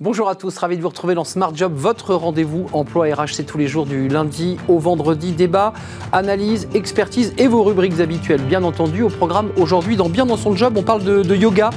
[0.00, 3.42] Bonjour à tous, ravi de vous retrouver dans Smart Job, votre rendez-vous emploi RH, c'est
[3.42, 5.32] tous les jours du lundi au vendredi.
[5.32, 5.72] Débat,
[6.12, 9.02] analyse, expertise et vos rubriques habituelles, bien entendu.
[9.02, 11.70] Au programme aujourd'hui, dans Bien dans son job, on parle de, yoga.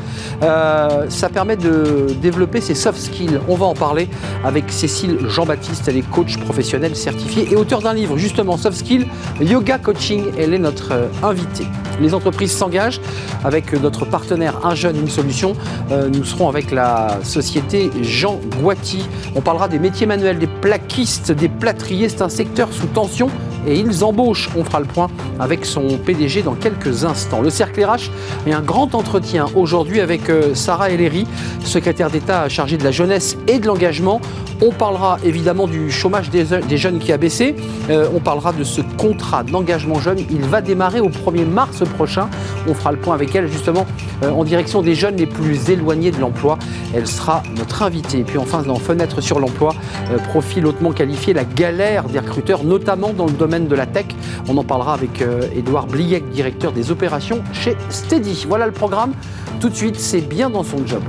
[0.44, 3.40] Euh, ça permet de développer ses soft skills.
[3.50, 4.08] On va en parler
[4.46, 9.08] avec Cécile Jean-Baptiste, elle est coach professionnelle certifiée et auteur d'un livre, justement, Soft Skills,
[9.42, 10.26] Yoga Coaching.
[10.38, 11.66] Elle est notre euh, invitée.
[12.00, 13.02] Les entreprises s'engagent
[13.44, 15.54] avec notre partenaire Un jeune, une solution.
[15.92, 19.08] Euh, nous serons avec la société Jean Guati.
[19.36, 22.10] On parlera des métiers manuels, des plaquistes, des plâtriers.
[22.10, 23.30] C'est un secteur sous tension
[23.68, 24.50] et ils embauchent.
[24.56, 25.08] On fera le point
[25.40, 27.42] avec son PDG dans quelques instants.
[27.42, 28.10] Le cercle RH
[28.48, 31.28] et un grand entretien aujourd'hui avec euh, Sarah Ellery,
[31.64, 34.22] secrétaire d'État chargée de la jeunesse et de l'engagement.
[34.64, 36.46] On parlera évidemment du chômage des,
[36.78, 37.56] jeunes qui a baissé.
[37.90, 40.20] Euh, on parlera de ce contrat d'engagement jeune.
[40.30, 42.30] Il va démarrer au 1er mars prochain.
[42.68, 43.88] On fera le point avec elle justement
[44.24, 46.60] euh, en direction des jeunes les plus éloignés de l'emploi.
[46.94, 48.20] Elle sera notre invitée.
[48.20, 49.74] Et puis enfin, dans Fenêtre sur l'emploi,
[50.30, 54.08] profil hautement qualifié, la galère des recruteurs, notamment dans le domaine de la tech.
[54.48, 55.48] On en parlera avec euh,
[55.88, 58.46] Bliec, directeur des opérations chez Steady.
[58.48, 59.14] Voilà le programme.
[59.60, 61.04] Tout de suite, c'est bien dans son job.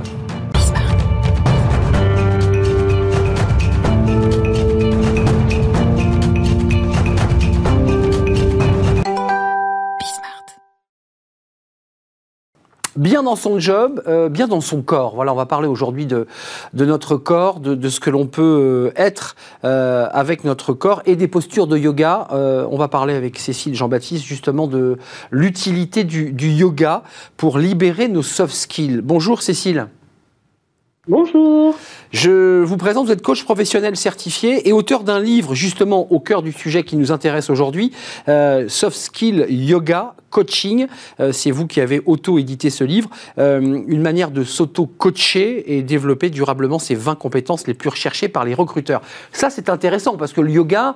[12.95, 15.15] Bien dans son job, euh, bien dans son corps.
[15.15, 16.27] Voilà, on va parler aujourd'hui de,
[16.73, 21.15] de notre corps, de, ce que l'on peut euh, être euh, avec notre corps et
[21.15, 22.27] des postures de yoga.
[22.31, 24.97] on va parler avec Cécile Jean-Baptiste justement de
[25.31, 27.03] l'utilité du, du yoga
[27.37, 29.01] pour libérer nos soft skills.
[29.01, 29.87] Bonjour Cécile.
[31.09, 31.75] Bonjour.
[32.13, 36.41] Je vous présente, vous êtes coach professionnel certifié et auteur d'un livre justement au cœur
[36.41, 37.91] du sujet qui nous intéresse aujourd'hui,
[38.29, 40.87] euh, Soft Skill Yoga Coaching.
[41.19, 43.09] Euh, c'est vous qui avez auto-édité ce livre.
[43.37, 48.45] Euh, une manière de s'auto-coacher et développer durablement ces 20 compétences les plus recherchées par
[48.45, 49.01] les recruteurs.
[49.33, 50.95] Ça, c'est intéressant parce que le yoga,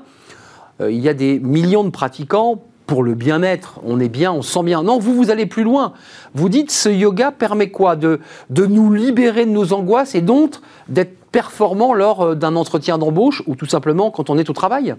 [0.79, 4.52] il y a des millions de pratiquants pour le bien-être, on est bien, on se
[4.52, 4.81] sent bien.
[4.81, 5.94] Non, vous, vous allez plus loin.
[6.34, 10.56] Vous dites, ce yoga permet quoi de, de nous libérer de nos angoisses et donc
[10.88, 14.96] d'être performant lors euh, d'un entretien d'embauche ou tout simplement quand on est au travail?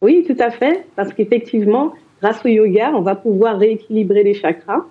[0.00, 1.92] Oui, tout à fait, parce qu'effectivement,
[2.22, 4.84] grâce au yoga, on va pouvoir rééquilibrer les chakras.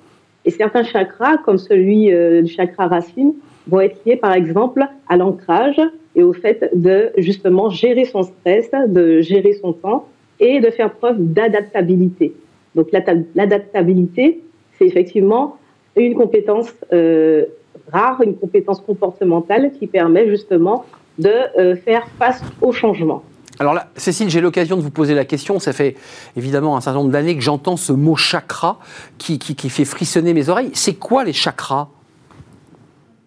[0.45, 3.33] Et certains chakras, comme celui euh, du chakra racine,
[3.67, 5.79] vont être liés par exemple à l'ancrage
[6.15, 10.07] et au fait de justement gérer son stress, de gérer son temps
[10.43, 12.33] et de faire preuve d'adaptabilité.
[12.75, 14.41] Donc l'adaptabilité,
[14.77, 15.57] c'est effectivement
[15.95, 17.45] une compétence euh,
[17.91, 20.85] rare, une compétence comportementale qui permet justement
[21.17, 23.23] de euh, faire face au changement.
[23.59, 25.59] Alors là, Cécile, j'ai l'occasion de vous poser la question.
[25.59, 25.95] Ça fait
[26.35, 28.79] évidemment un certain nombre d'années que j'entends ce mot chakra
[29.19, 30.71] qui, qui, qui fait frissonner mes oreilles.
[30.73, 31.87] C'est quoi les chakras?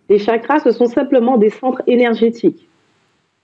[0.09, 2.69] Les chakras, ce sont simplement des centres énergétiques.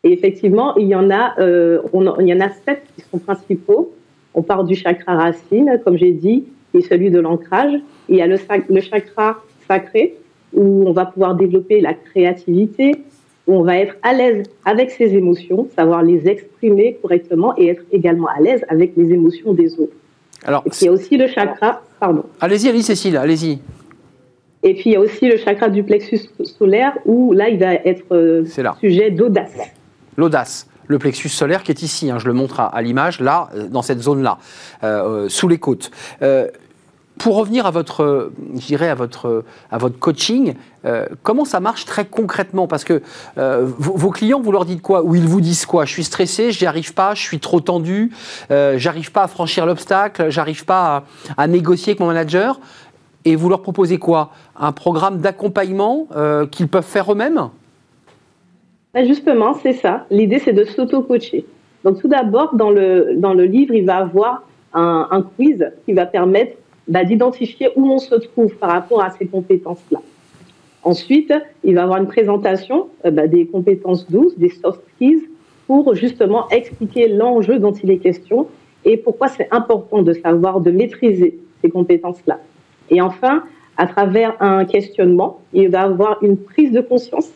[0.04, 3.18] Et effectivement, il y en a, euh, on, il y en a sept qui sont
[3.18, 3.92] principaux.
[4.34, 7.72] On part du chakra racine, comme j'ai dit, est celui de l'ancrage.
[8.08, 8.36] Il y a le,
[8.68, 10.14] le chakra sacré,
[10.52, 12.96] où on va pouvoir développer la créativité,
[13.46, 17.82] où on va être à l'aise avec ses émotions, savoir les exprimer correctement et être
[17.92, 19.94] également à l'aise avec les émotions des autres.
[20.44, 22.24] Alors, et puis il y a aussi le chakra, pardon.
[22.40, 23.58] Allez-y, allez Cécile, allez-y.
[24.64, 27.74] Et puis il y a aussi le chakra du plexus solaire où là il va
[27.74, 28.44] être euh,
[28.80, 29.56] sujet d'audace
[30.16, 33.66] l'audace le plexus solaire qui est ici, hein, je le montre à, l'image, là, euh,
[33.68, 34.38] dans cette zone-là,
[34.84, 35.90] euh, euh, sous les côtes.
[37.18, 40.54] pour revenir à votre, je à votre, à votre coaching,
[41.22, 42.66] comment ça marche très concrètement?
[42.66, 43.00] Parce que
[43.36, 45.04] vos, clients, vous leur dites quoi?
[45.04, 45.84] Ou ils vous disent quoi?
[45.84, 48.10] Je suis stressé, j'y arrive pas, je suis trop tendu,
[48.50, 51.04] j'arrive pas à franchir l'obstacle, j'arrive pas
[51.36, 52.58] à, négocier avec mon manager.
[53.24, 54.32] Et vous leur proposez quoi?
[54.58, 56.08] Un programme d'accompagnement
[56.50, 57.50] qu'ils peuvent faire eux-mêmes?
[58.94, 60.06] Bah, justement, c'est ça.
[60.10, 61.46] L'idée, c'est de s'auto-coacher.
[61.84, 64.44] Donc, tout d'abord, dans le, dans le livre, il va avoir
[64.74, 66.56] un, quiz qui va permettre
[66.88, 70.00] bah, d'identifier où on se trouve par rapport à ces compétences-là.
[70.82, 75.28] Ensuite, il va avoir une présentation euh, bah, des compétences douces, des soft skills,
[75.66, 78.46] pour justement expliquer l'enjeu dont il est question
[78.84, 82.40] et pourquoi c'est important de savoir, de maîtriser ces compétences-là.
[82.90, 83.44] Et enfin,
[83.76, 87.30] à travers un questionnement, il va avoir une prise de conscience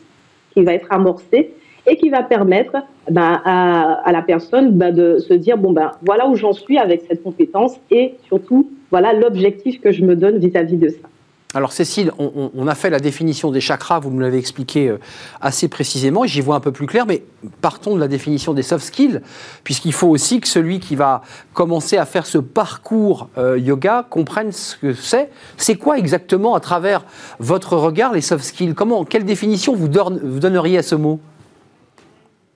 [0.57, 1.53] qui va être amorcé
[1.85, 2.77] et qui va permettre
[3.11, 7.03] ben, à, la personne ben, de se dire bon ben voilà où j'en suis avec
[7.07, 11.07] cette compétence et surtout voilà l'objectif que je me donne vis-à-vis de ça.
[11.53, 14.99] Alors Cécile, on, a fait la définition des chakras, vous nous l'avez expliqué euh,
[15.39, 17.23] assez précisément, j'y vois un peu plus clair, mais
[17.61, 19.21] partons de la définition des soft skills,
[19.63, 21.21] puisqu'il faut aussi que celui qui va
[21.53, 25.29] commencer à faire ce parcours euh, yoga comprenne ce que c'est.
[25.55, 27.05] C'est quoi exactement, à travers
[27.39, 28.73] votre regard, les soft skills?
[28.73, 31.21] Comment, Quelle définition vous, donneriez à ce mot?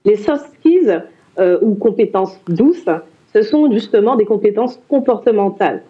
[0.04, 1.02] Les soft skills,
[1.40, 2.90] euh, ou compétences douces,
[3.34, 5.82] ce sont justement des compétences comportementales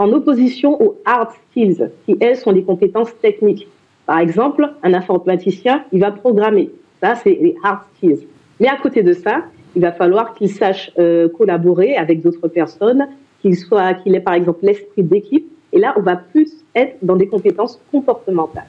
[0.00, 3.68] en opposition aux hard skills, qui elles sont des compétences techniques.
[4.06, 6.70] Par exemple, un informaticien, il va programmer.
[7.02, 8.26] Ça, c'est les hard skills.
[8.58, 9.44] Mais à côté de ça,
[9.76, 13.08] il va falloir qu'il sache euh, collaborer avec d'autres personnes,
[13.42, 15.46] qu'il soit, qu'il ait par exemple l'esprit d'équipe.
[15.70, 18.68] Et là, on va plus être dans des compétences comportementales.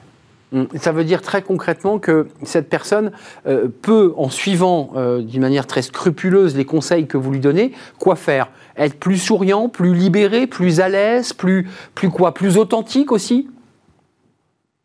[0.52, 3.12] Hum, ça veut dire très concrètement que cette personne
[3.46, 7.72] euh, peut, en suivant euh, d'une manière très scrupuleuse les conseils que vous lui donnez,
[7.98, 8.50] quoi faire?
[8.76, 12.34] Être plus souriant, plus libéré, plus à l'aise, plus, plus quoi?
[12.34, 13.48] Plus authentique aussi?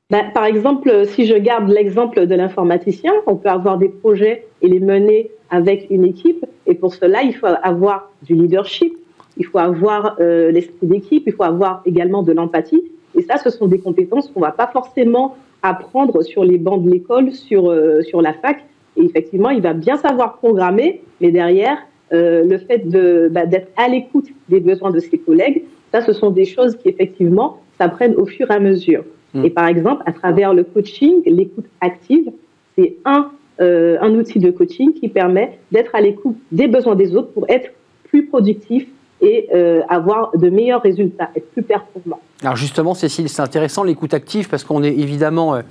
[0.10, 4.70] Ben, Par exemple, si je garde l'exemple de l'informaticien, on peut avoir des projets et
[4.70, 6.46] les mener avec une équipe.
[6.66, 8.98] Et pour cela, il faut avoir du leadership,
[9.36, 12.84] il faut avoir euh, l'esprit d'équipe, il faut avoir également de l'empathie.
[13.16, 16.84] Et ça, ce sont des compétences qu'on ne va pas forcément apprendre sur les bancs
[16.84, 18.64] de l'école, sur, euh, sur la fac.
[18.96, 21.78] Et effectivement, il va bien savoir programmer, mais derrière,
[22.14, 22.88] euh, le fait
[23.30, 26.90] bah, d'être à l'écoute des besoins de ses collègues, ça, ce sont des choses qui,
[26.90, 29.04] effectivement, s'apprennent au fur et à mesure.
[29.34, 29.46] Mm.
[29.46, 32.32] Et par exemple, à travers le coaching, l'écoute active,
[32.78, 33.32] c'est un,
[33.62, 37.46] euh, un outil de coaching qui permet d'être à l'écoute des besoins des autres pour
[37.50, 37.72] être
[38.04, 38.88] plus productif
[39.22, 42.20] et euh, avoir de meilleurs résultats, être plus performant.
[42.44, 45.62] Alors justement, Cécile, c'est intéressant l'écoute active parce qu'on est évidemment euh,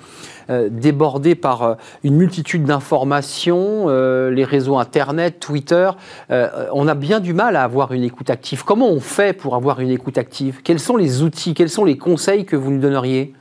[0.51, 5.91] euh, débordé par une multitude d'informations, les réseaux Internet, Twitter.
[6.31, 8.65] on a bien du mal à avoir une écoute active.
[8.65, 10.63] Comment on fait pour avoir une écoute active?
[10.63, 13.33] Quels sont les outils, quels sont les conseils que vous nous donneriez?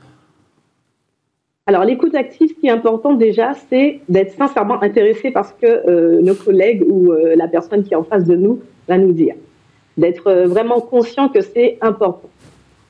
[1.68, 6.20] Alors, l'écoute active, ce qui est important déjà, c'est d'être sincèrement intéressé par ce que
[6.20, 9.34] nos collègues ou la personne qui est en face de nous va nous dire
[9.96, 12.28] d'être vraiment conscient que c'est important.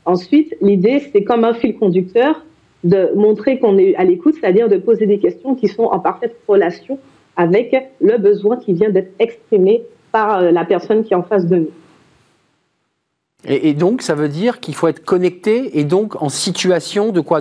[0.05, 2.43] Ensuite, l'idée, c'est comme un fil conducteur
[2.85, 6.37] de montrer qu'on est à l'écoute, c'est-à-dire de poser des questions qui sont en parfaite
[6.47, 6.99] relation
[7.37, 9.82] avec le besoin qui vient d'être exprimé
[10.12, 11.70] par euh, la personne qui est en face de nous.
[13.48, 17.40] Et, donc, ça veut dire qu'il faut être connecté et donc en situation de quoi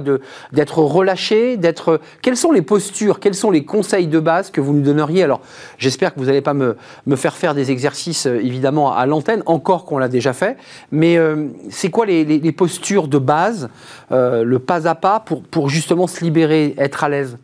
[0.52, 2.00] D'être relâché, d'être.
[2.22, 5.24] Quelles sont les postures, quels sont les conseils de base que vous nous donneriez?
[5.24, 5.42] Alors,
[5.78, 6.75] j'espère que vous n'allez pas me,
[7.16, 10.57] faire faire des exercices, euh, évidemment, à l'antenne, encore qu'on l'a déjà fait.
[10.92, 13.69] Mais euh, c'est quoi les, les, postures de base,
[14.12, 17.38] euh, le pas à pas, pour, pour justement se libérer, être à l'aise?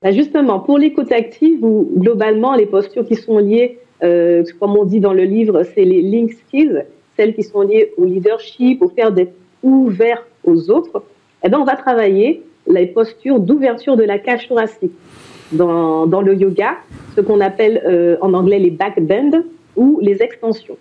[0.00, 5.00] Bah, Justement, pour l'écoute active, ou globalement, les postures qui sont liées, comme on dit
[5.00, 6.84] dans le livre, c'est les link skills
[7.16, 11.02] celles qui sont liées au leadership, au fait d'être ouvert aux autres,
[11.44, 14.92] eh bien, on va travailler les postures d'ouverture de la cage thoracique.
[15.52, 16.74] Dans, dans le yoga,
[17.14, 19.42] ce qu'on appelle euh, en anglais les back bends
[19.76, 20.76] ou les extensions.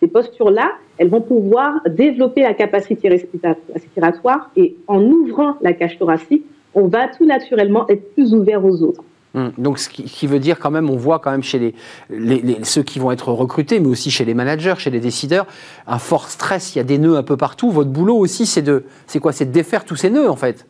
[0.00, 6.44] Ces postures-là, elles vont pouvoir développer la capacité respiratoire et en ouvrant la cage thoracique,
[6.74, 9.04] on va tout naturellement être plus ouvert aux autres.
[9.34, 9.52] Hum.
[9.58, 11.74] Donc, ce qui, veut dire quand même, on voit quand même chez
[12.10, 15.46] les, ceux qui vont être recrutés, mais aussi chez les managers, chez les décideurs,
[15.86, 16.74] un fort stress.
[16.74, 17.70] Il y a des nœuds un peu partout.
[17.70, 19.32] Votre boulot aussi, c'est de, c'est quoi?
[19.32, 20.66] C'est de défaire tous ces nœuds, en fait.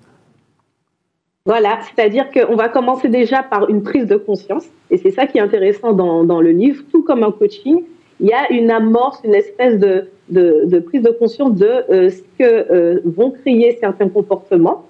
[1.46, 5.38] Voilà, c'est-à-dire qu'on va commencer déjà par une prise de conscience, et c'est ça qui
[5.38, 6.82] est intéressant dans, le livre.
[6.92, 7.84] Tout comme un coaching,
[8.20, 12.20] il y a une amorce, une espèce de, de, prise de conscience de euh, ce
[12.38, 14.84] que euh, vont créer certains comportements,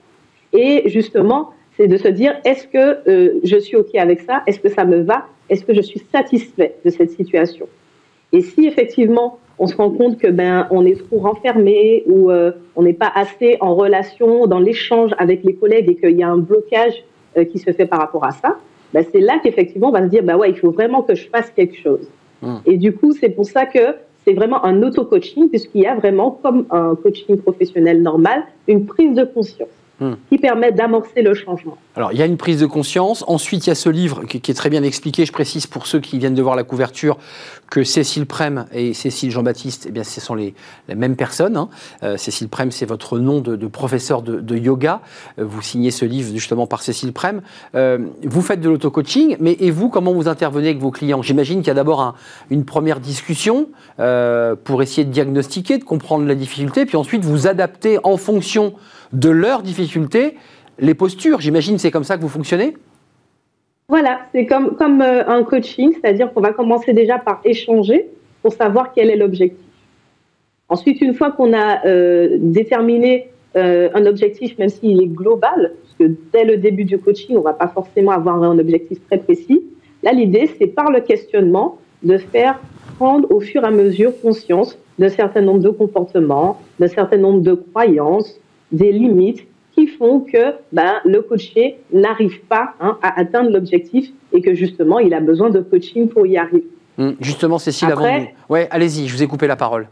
[0.52, 4.42] et justement c'est de se dire est-ce que euh, je suis OK avec ça?
[4.46, 5.26] Est-ce que ça me va?
[5.48, 7.66] Est-ce que je suis satisfait de cette situation?
[8.32, 12.52] Et si effectivement on se rend compte que ben on est trop renfermé ou euh,
[12.76, 16.28] on n'est pas assez en relation dans l'échange avec les collègues et qu'il y a
[16.28, 17.04] un blocage
[17.36, 18.58] euh, qui se fait par rapport à ça,
[18.92, 21.28] ben c'est là qu'effectivement on va se dire ben ouais il faut vraiment que je
[21.28, 22.06] fasse quelque chose.
[22.42, 22.56] Mmh.
[22.66, 23.94] Et du coup c'est pour ça que
[24.24, 29.14] c'est vraiment un auto-coaching puisqu'il y a vraiment comme un coaching professionnel normal une prise
[29.14, 29.77] de conscience.
[30.00, 30.12] Hmm.
[30.28, 31.76] qui permet d'amorcer le changement.
[31.96, 33.24] Alors, il y a une prise de conscience.
[33.26, 35.26] Ensuite, il y a ce livre qui, est très bien expliqué.
[35.26, 37.18] Je précise pour ceux qui viennent de voir la couverture
[37.68, 40.54] que Cécile Prem et Cécile Jean-Baptiste, eh bien, ce sont les,
[40.86, 41.56] mêmes personnes.
[41.56, 41.68] Hein.
[42.04, 45.00] Euh, Cécile Prem, c'est votre nom de, professeur de, yoga.
[45.40, 47.42] Euh, vous signez ce livre justement par Cécile Prem.
[47.74, 51.22] Euh, vous faites de l'auto-coaching, mais et vous, comment vous intervenez avec vos clients?
[51.22, 52.14] J'imagine qu'il y a d'abord
[52.50, 57.98] une première discussion pour essayer de diagnostiquer, de comprendre la difficulté, puis ensuite vous adaptez
[58.04, 58.74] en fonction
[59.12, 60.36] de leurs difficultés,
[60.78, 61.40] les postures.
[61.40, 62.74] J'imagine c'est comme ça que vous fonctionnez?
[63.88, 68.08] Voilà, c'est comme, comme euh, un coaching, c'est-à-dire qu'on va commencer déjà par échanger
[68.42, 69.64] pour savoir quel est l'objectif.
[70.68, 76.14] Ensuite, une fois qu'on a euh, déterminé un objectif, même s'il est global, parce que
[76.32, 79.64] dès le début du coaching, on va pas forcément avoir un objectif très précis.
[80.04, 82.60] Là, l'idée, c'est par le questionnement de faire
[82.98, 87.40] prendre au fur et à mesure conscience d'un certain nombre de comportements, d'un certain nombre
[87.40, 88.38] de croyances,
[88.72, 94.40] des limites qui font que ben, le coaché n'arrive pas hein, à atteindre l'objectif et
[94.40, 96.66] que justement, il a besoin de coaching pour y arriver.
[96.98, 98.28] Hum, justement, Cécile, Après, avant de...
[98.48, 99.88] Ouais, allez-y, je vous ai coupé la parole.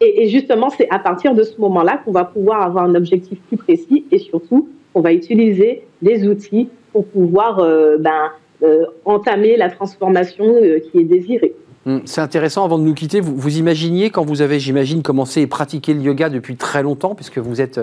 [0.00, 3.56] Et, justement, c'est à partir de ce moment-là qu'on va pouvoir avoir un objectif plus
[3.56, 8.30] précis et surtout, on va utiliser des outils pour pouvoir euh, ben,
[8.62, 11.54] euh, entamer la transformation euh, qui est désirée.
[11.86, 15.42] Hum, c'est intéressant, avant de nous quitter, vous, vous imaginiez, quand vous avez, j'imagine, commencé
[15.42, 17.78] à pratiquer le yoga depuis très longtemps, puisque vous êtes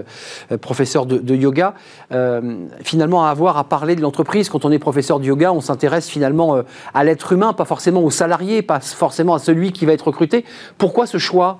[0.52, 1.76] euh, professeur de, yoga,
[2.12, 4.50] euh, finalement à avoir à parler de l'entreprise.
[4.50, 6.64] Quand on est professeur de yoga, on s'intéresse finalement euh,
[6.96, 10.46] à l'être humain, pas forcément au salarié, pas forcément à celui qui va être recruté.
[10.80, 11.60] Pourquoi ce choix?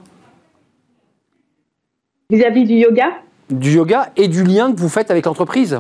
[2.32, 3.10] Vis-à-vis du yoga?
[3.52, 5.80] Du yoga et du lien que vous faites avec l'entreprise?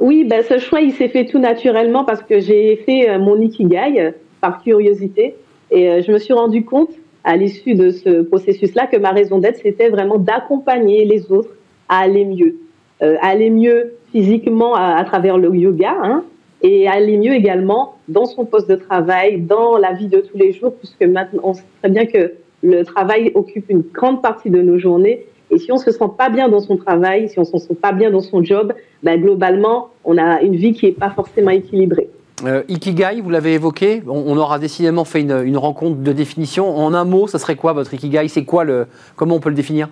[0.00, 4.14] Oui, ben, ce choix, il s'est fait tout naturellement parce que j'ai fait mon ikigai
[4.40, 5.36] par curiosité.
[5.70, 6.90] Et euh, je me suis rendu compte
[7.24, 11.50] à l'issue de ce processus-là que ma raison d'être, c'était vraiment d'accompagner les autres
[11.88, 12.56] à aller mieux.
[13.02, 16.24] Euh, aller mieux physiquement à, travers le yoga, hein,
[16.62, 20.52] et aller mieux également dans son poste de travail, dans la vie de tous les
[20.52, 24.62] jours, puisque maintenant on sait très bien que le travail occupe une grande partie de
[24.62, 25.26] nos journées.
[25.50, 27.92] Et si on se sent pas bien dans son travail, si on se sent pas
[27.92, 32.08] bien dans son job, ben globalement, on a une vie qui est pas forcément équilibrée.
[32.46, 36.76] Euh, Ikigai, vous l'avez évoqué, on, aura décidément fait une, rencontre de définition.
[36.76, 38.28] En un mot, ça serait quoi votre Ikigai?
[38.28, 38.86] C'est quoi le,
[39.16, 39.88] comment on peut le définir?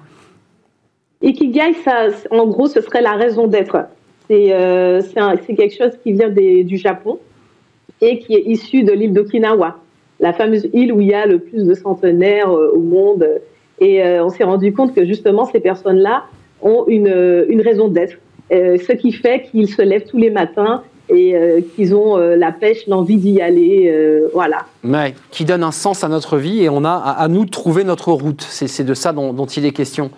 [1.23, 3.77] Ikigai, ça, en gros, ce serait la raison d'être.
[4.29, 5.01] C'est euh,
[5.47, 7.19] quelque chose qui vient du Japon
[8.01, 9.79] et qui est issu de l'île d'Okinawa,
[10.21, 13.27] la fameuse île où il y a le plus de centenaires euh, au monde.
[13.81, 16.25] Et on s'est rendu compte que justement, ces personnes-là
[16.61, 18.17] ont une, une raison d'être.
[18.49, 22.53] ce qui fait qu'ils se lèvent tous les matins et euh, qu'ils ont euh, la
[22.53, 24.67] pêche, l'envie d'y aller, euh, voilà.
[24.83, 27.85] Mais qui donne un sens à notre vie et on a à, nous de trouver
[27.85, 28.43] notre route.
[28.49, 30.11] C'est de ça dont, il est question.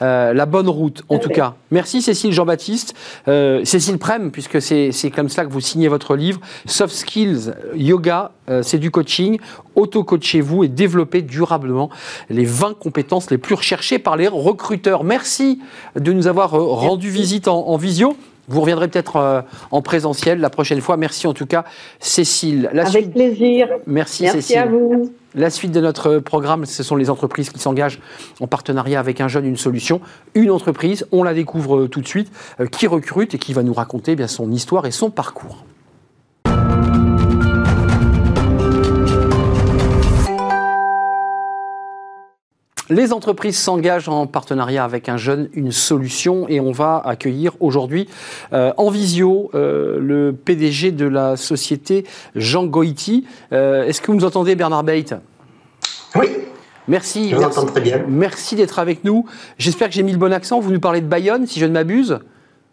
[0.00, 1.54] la bonne route, en tout cas.
[1.70, 2.94] Merci Cécile Jean-Baptiste.
[3.26, 6.40] Cécile Prem, puisque c'est comme cela que vous signez votre livre.
[6.66, 8.30] Soft Skills, Yoga,
[8.62, 9.38] c'est du coaching.
[9.74, 11.90] Auto-coachez-vous et développez durablement
[12.30, 15.02] les 20 compétences les plus recherchées par les recruteurs.
[15.02, 15.58] Merci
[15.96, 18.16] de nous avoir rendu visite en visio.
[18.48, 20.96] Vous reviendrez peut-être euh, en présentiel la prochaine fois.
[20.96, 21.64] Merci en tout cas,
[22.00, 22.70] Cécile.
[22.72, 23.68] Avec plaisir.
[23.86, 24.58] Merci, Merci Cécile.
[24.58, 25.12] à vous.
[25.34, 28.00] La suite de notre programme, ce sont les entreprises qui s'engagent
[28.40, 30.00] en partenariat avec un jeune, une solution.
[30.34, 32.30] Une entreprise, on la découvre tout de suite,
[32.60, 35.64] euh, qui recrute et qui va nous raconter bien son histoire et son parcours.
[42.90, 48.08] Les entreprises s'engagent en partenariat avec un jeune, une solution, et on va accueillir aujourd'hui
[48.52, 53.24] euh, en visio euh, le PDG de la société Jean Goiti.
[53.52, 55.14] Euh, est-ce que vous nous entendez, Bernard Beit
[56.16, 56.26] Oui.
[56.88, 57.30] Merci.
[57.30, 58.02] Je vous entends très bien.
[58.08, 59.26] Merci d'être avec nous.
[59.58, 60.58] J'espère que j'ai mis le bon accent.
[60.58, 62.18] Vous nous parlez de Bayonne, si je ne m'abuse.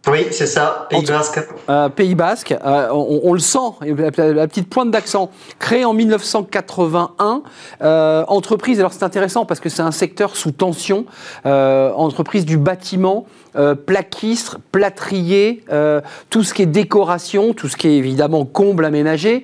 [0.08, 1.40] Oui, c'est ça, Pays Basque.
[1.70, 5.30] Euh, Pays Basque, euh, on, le sent, la, petite pointe d'accent.
[5.60, 7.44] Créé en 1981,
[7.82, 11.06] euh, entreprise, alors c'est intéressant parce que c'est un secteur sous tension,
[11.44, 13.26] entreprise du bâtiment,
[13.86, 15.66] plaquistre, plâtrier,
[16.30, 19.44] tout ce qui est décoration, tout ce qui est évidemment comble aménagé.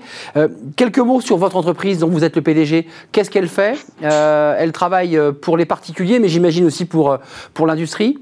[0.77, 2.87] quelques mots sur votre entreprise dont vous êtes le PDG.
[3.11, 3.75] Qu'est-ce qu'elle fait?
[4.01, 7.17] Elle travaille pour les particuliers, mais j'imagine aussi pour,
[7.53, 8.19] pour l'industrie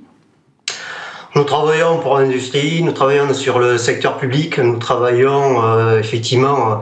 [1.36, 6.76] nous travaillons pour l'industrie, nous travaillons sur le secteur public, nous travaillons euh, effectivement euh,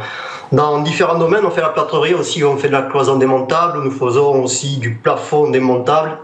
[0.51, 1.45] dans différents domaines.
[1.45, 4.95] On fait la plâtrerie aussi, on fait de la cloison démontable, nous faisons aussi du
[4.95, 6.17] plafond démontable.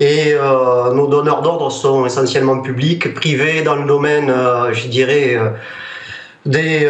[0.00, 4.32] Et euh, nos donneurs d'ordre sont essentiellement publics, privés dans le domaine,
[4.72, 5.38] je dirais,
[6.46, 6.88] des,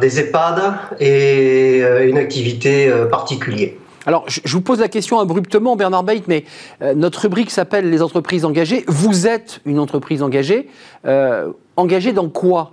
[0.00, 3.70] des EHPAD et une activité particulière.
[4.06, 6.44] Alors, je vous pose la question abruptement, Bernard Beit, mais
[6.82, 8.84] euh, notre rubrique s'appelle Les entreprises engagées.
[8.86, 10.68] Vous êtes une entreprise engagée.
[11.06, 12.72] Euh, engagée dans quoi?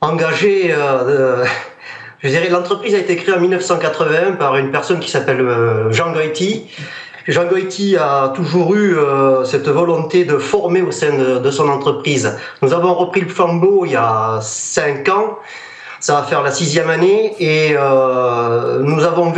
[0.00, 1.44] Engagée, euh,
[2.20, 5.44] je dirais, l'entreprise a été créée en 1981 par une personne qui s'appelle
[5.90, 6.66] Jean Goiti.
[7.26, 8.96] Jean Goiti a toujours eu
[9.44, 12.38] cette volonté de former au sein de, de, son entreprise.
[12.62, 15.38] Nous avons repris le flambeau il y a cinq ans
[16.00, 19.32] ça va faire la sixième année et euh, nous, avons,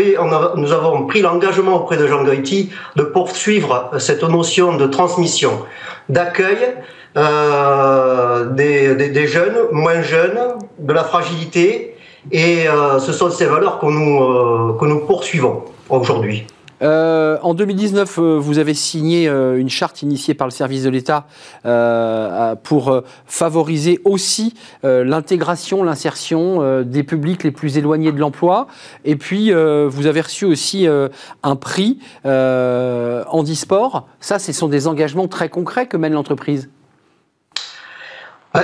[0.57, 5.64] nous avons pris l'engagement auprès de Jean Goiti de poursuivre cette notion de transmission,
[6.09, 6.59] d'accueil
[7.17, 10.38] euh, des, des, jeunes, moins jeunes,
[10.79, 11.97] de la fragilité
[12.31, 16.47] et euh, ce sont ces valeurs que nous, que nous poursuivons aujourd'hui.
[16.83, 20.91] Euh, en 2019, euh, vous avez signé euh, une charte initiée par le service de
[20.91, 21.27] l'État
[22.63, 28.67] pour favoriser aussi l'intégration, l'insertion des publics les plus éloignés de l'emploi.
[29.05, 30.87] Et puis, vous avez reçu aussi
[31.43, 34.09] un prix handisport.
[34.21, 36.69] Ça, ce sont des engagements très concrets que mène l'entreprise.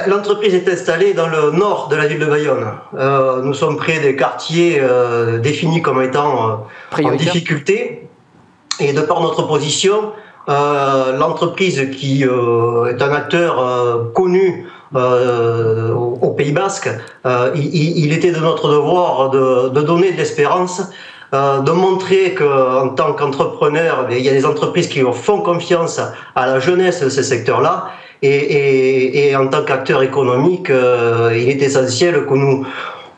[0.09, 2.67] L'entreprise est installée dans le nord de la ville de Bayonne.
[2.95, 8.06] Euh, nous sommes près des quartiers euh, définis comme étant euh, en difficulté.
[8.81, 10.13] Et de par notre position,
[10.49, 16.91] l'entreprise qui est un acteur connu au, Pays Basque,
[17.55, 20.83] il, était de notre devoir de, de donner de l'espérance
[21.33, 26.01] de montrer qu'en tant qu'entrepreneur, il y a des entreprises qui font confiance
[26.35, 27.89] à la jeunesse de ces secteurs-là
[28.23, 32.67] et, en tant qu'acteur économique, euh, il est essentiel que nous,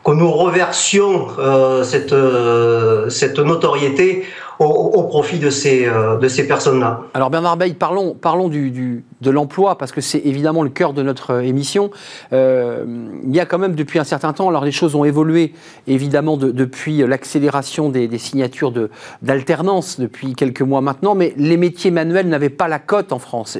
[0.03, 4.25] que nous reversions euh, cette, euh, cette notoriété
[4.59, 7.01] au, profit de ces, euh, de ces personnes-là.
[7.13, 11.01] Alors Bernard Bay, parlons, parlons du, de l'emploi, parce que c'est évidemment le cœur de
[11.01, 11.91] notre euh, émission.
[12.33, 12.85] Euh,
[13.23, 15.53] il y a quand même depuis un certain temps, alors les choses ont évolué
[15.87, 18.73] évidemment depuis l'accélération des, signatures
[19.21, 23.57] d'alternance depuis quelques mois maintenant, mais les métiers manuels n'avaient pas la cote en France.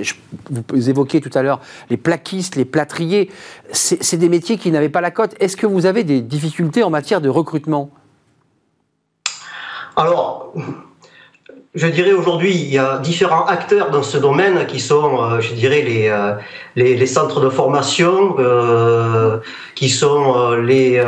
[0.49, 3.29] vous évoquiez tout à l'heure les plaquistes, les plâtriers,
[3.71, 5.35] c'est des métiers qui n'avaient pas la cote.
[5.39, 7.91] Est-ce que vous avez des difficultés en matière de recrutement?
[9.95, 10.53] Alors,
[11.75, 15.53] je dirais aujourd'hui, il y a différents acteurs dans ce domaine qui sont, euh, je
[15.53, 16.33] dirais, les, euh,
[16.75, 19.37] les, centres de formation, euh,
[19.75, 21.01] qui sont les,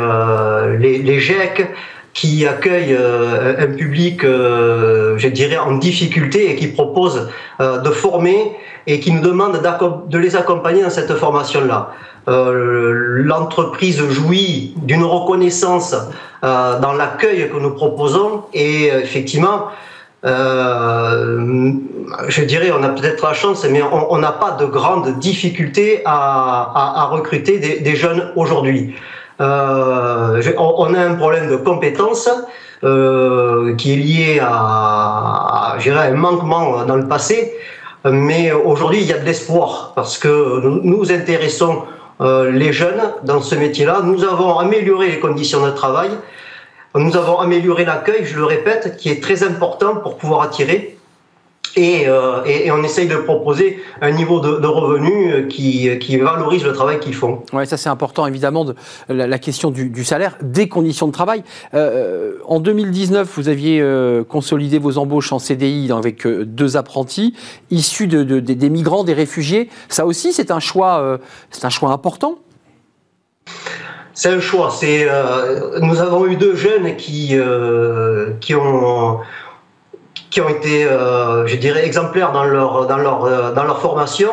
[0.78, 1.68] les, les, GEC,
[2.14, 7.28] qui accueillent un public, je dirais, en difficulté et qui proposent
[7.58, 8.52] de former
[8.86, 9.60] et qui nous demandent
[10.08, 11.92] de les accompagner dans cette formation-là.
[12.26, 15.96] L'entreprise jouit d'une reconnaissance
[16.42, 19.68] dans l'accueil que nous proposons et effectivement,
[20.24, 21.72] euh,
[22.28, 27.08] je dirais, on a peut-être la chance, mais on n'a pas de grandes difficultés à,
[27.10, 28.94] recruter des, jeunes aujourd'hui.
[29.40, 32.30] Euh, on, a un problème de compétences
[32.84, 37.52] euh, qui est lié à, à un manquement dans le passé,
[38.04, 41.82] mais aujourd'hui il y a de l'espoir parce que nous, nous intéressons
[42.20, 44.00] les jeunes dans ce métier-là.
[44.04, 46.10] Nous avons amélioré les conditions de travail.
[46.94, 50.98] Nous avons amélioré l'accueil, je le répète, qui est très important pour pouvoir attirer.
[51.74, 57.14] Et, euh, on essaye de proposer un niveau de, revenu qui, valorise le travail qu'ils
[57.14, 57.42] font.
[57.54, 58.74] Oui, ça c'est important évidemment, de,
[59.08, 61.44] la, question du, salaire, des conditions de travail.
[61.72, 67.34] Euh, en 2019, vous aviez euh, consolidé vos embauches en CDI avec deux apprentis
[67.70, 69.70] issus de, des migrants, des réfugiés.
[69.88, 71.18] Ça aussi, c'est un choix,
[71.50, 72.38] c'est un choix important.
[74.14, 74.70] C'est un choix.
[74.70, 79.20] C'est, euh, nous avons eu deux jeunes qui, euh, qui, ont,
[80.30, 84.30] qui ont été, euh, je dirais, exemplaires dans leur, dans leur, dans leur formation,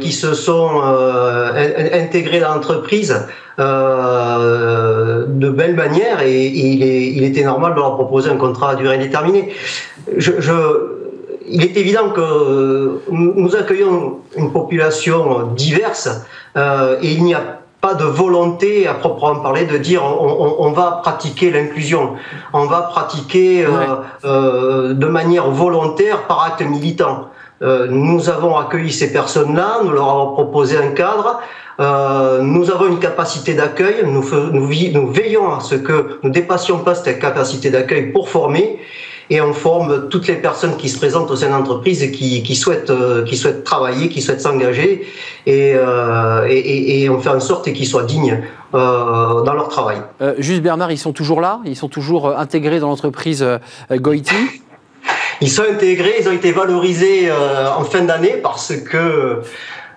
[0.00, 0.82] qui se sont
[1.92, 3.26] intégrés dans l'entreprise
[3.58, 8.74] de belle manière et, il, est, il, était normal de leur proposer un contrat à
[8.76, 9.52] durée indéterminée.
[10.16, 10.30] Je,
[11.48, 18.04] il est évident que nous accueillons une population diverse et il n'y a pas de
[18.04, 22.14] volonté à proprement parler de dire on, va pratiquer l'inclusion,
[22.52, 23.70] on va pratiquer euh,
[24.24, 27.28] euh, de manière volontaire par acte militant.
[27.62, 31.40] Euh, nous avons accueilli ces personnes-là, nous leur avons proposé un cadre,
[31.78, 36.94] nous avons une capacité d'accueil, nous, nous, nous, veillons à ce que nous dépassions pas
[36.94, 38.80] cette capacité d'accueil pour former
[39.30, 42.54] et on forme toutes les personnes qui se présentent au sein d'entreprise et qui, qui,
[42.54, 45.06] souhaitent, euh, qui souhaitent travailler, qui souhaitent s'engager
[45.46, 48.42] et, euh, et, et, on fait en sorte qu'ils soient dignes
[48.74, 49.98] euh, dans leur travail.
[50.38, 51.60] juste Bernard, ils sont toujours là?
[51.64, 53.44] Ils sont toujours intégrés dans l'entreprise
[53.90, 54.34] Goiti
[55.40, 59.42] Ils sont intégrés, ils ont été valorisés en fin d'année parce que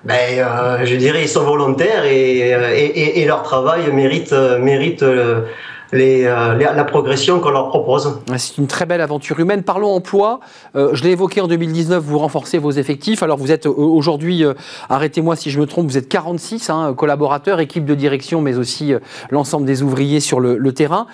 [0.03, 5.41] ben, je dirais, ils sont volontaires et, et, et leur travail mérite, mérite euh,
[5.91, 8.19] la progression qu'on leur propose.
[8.37, 9.63] C'est une très belle aventure humaine.
[9.63, 10.39] Parlons emploi.
[10.75, 13.23] Euh, je l'ai évoqué en 2019, vous renforcez vos effectifs.
[13.23, 14.43] Alors vous êtes euh, aujourd'hui,
[14.89, 18.93] arrêtez-moi si je me trompe, vous êtes 46 hein, collaborateurs, équipe de direction, mais aussi
[19.31, 21.07] l'ensemble des ouvriers sur le, terrain.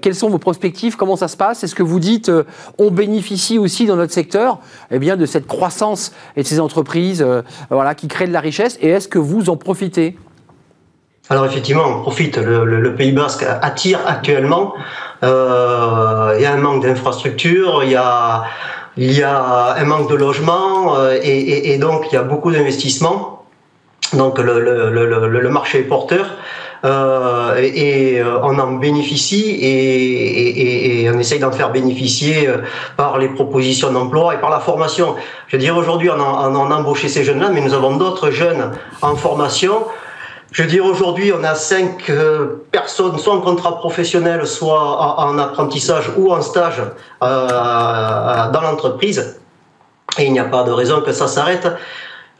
[0.00, 1.64] quelles sont vos perspectives Comment ça se passe?
[1.64, 2.30] Est-ce que vous dites
[2.78, 4.58] on bénéficie aussi dans notre secteur
[4.92, 7.26] eh bien, de cette croissance et de ces entreprises
[7.70, 8.78] voilà, qui créent de la richesse?
[8.80, 10.16] Et est-ce que vous en profitez?
[11.30, 12.38] Alors effectivement, on profite.
[12.38, 14.74] Le, Pays Basque attire actuellement.
[15.22, 18.42] Euh, il y a un manque d'infrastructures, il y a,
[18.96, 23.44] un manque de logement euh, et, donc il y a beaucoup d'investissements.
[24.12, 26.26] Donc le, marché est porteur.
[26.84, 32.48] euh, et, on en bénéficie et, et on essaye d'en faire bénéficier
[32.96, 35.14] par les propositions d'emploi et par la formation.
[35.46, 38.72] Je veux dire, aujourd'hui, on, on a embauché ces jeunes-là, mais nous avons d'autres jeunes
[39.00, 39.84] en formation
[40.52, 45.38] je veux dire, aujourd'hui, on a cinq euh, personnes, soit en contrat professionnel, soit en,
[45.38, 46.82] apprentissage ou en stage
[47.22, 49.38] euh, dans l'entreprise.
[50.18, 51.68] Et il n'y a pas de raison que ça s'arrête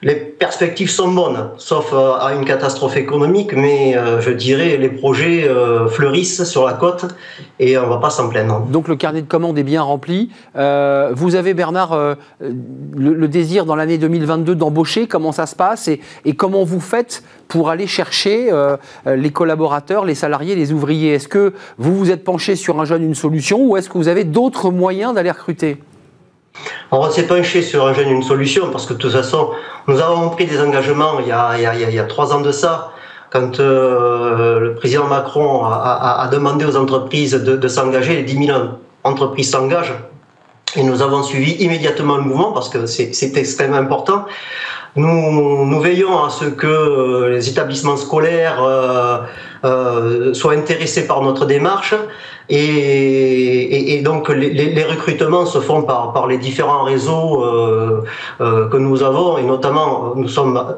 [0.03, 4.89] les perspectives sont bonnes, sauf euh, à une catastrophe économique, mais euh, je dirais les
[4.89, 7.07] projets euh, fleurissent sur la côte
[7.59, 8.61] et on ne va pas s'en plaindre.
[8.71, 10.31] Donc le carnet de commandes est bien rempli.
[10.55, 16.35] vous avez, Bernard, le, désir dans l'année 2022 d'embaucher, comment ça se passe et, et,
[16.35, 18.51] comment vous faites pour aller chercher
[19.07, 21.15] les collaborateurs, les salariés, les ouvriers?
[21.15, 24.09] Est-ce que vous vous êtes penché sur un jeune, une solution, ou est-ce que vous
[24.09, 25.79] avez d'autres moyens d'aller recruter?
[26.91, 29.51] On s'est penché sur un jeune une solution parce que de toute façon,
[29.87, 32.93] nous avons pris des engagements il y a, trois ans de ça,
[33.31, 38.59] quand euh, le président Macron a, demandé aux entreprises de, s'engager, les 10 000
[39.05, 39.95] entreprises s'engagent.
[40.77, 44.27] Et nous avons suivi immédiatement le mouvement parce que c'est extrêmement important.
[44.97, 48.63] Nous, veillons à ce que euh, les établissements scolaires
[49.65, 51.95] euh, soient intéressés par notre démarche
[52.51, 58.03] et, donc les, recrutements se font par, les différents réseaux euh,
[58.41, 60.75] euh, que nous avons et notamment nous sommes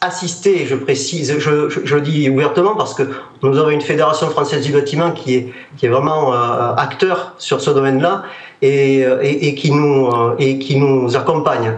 [0.00, 3.02] assistés, je précise, je, je, dis ouvertement parce que
[3.42, 5.34] nous avons une fédération française du bâtiment qui
[5.82, 8.22] est, vraiment euh, acteur sur ce domaine-là
[8.62, 11.72] euh, et qui nous accompagne.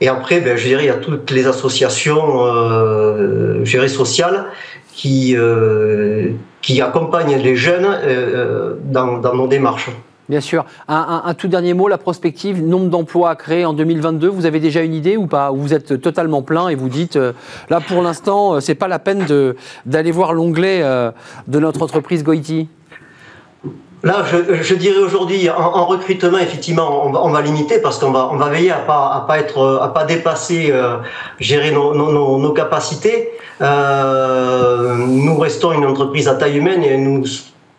[0.00, 4.46] Et après, ben, je dirais, il y a toutes les associations euh, sociales
[4.92, 9.90] qui, euh, qui accompagne les jeunes euh, euh, dans, dans, nos démarches.
[10.28, 10.66] Bien sûr.
[10.88, 14.82] Un, tout dernier mot, la prospective, nombre d'emplois à créer en 2022, vous avez déjà
[14.82, 15.50] une idée ou pas?
[15.50, 17.18] Vous êtes totalement plein et vous dites,
[17.70, 19.24] là pour l'instant, c'est pas la peine
[19.86, 22.68] d'aller voir l'onglet de notre entreprise Goiti
[24.04, 24.24] Là,
[24.62, 28.70] je, dirais aujourd'hui, en, recrutement, effectivement, on va, limiter parce qu'on va, on va veiller
[28.70, 30.72] à pas, à pas pas dépasser,
[31.40, 33.32] gérer nos, nos, nos capacités.
[33.60, 37.24] Euh, nous restons une entreprise à taille humaine et nous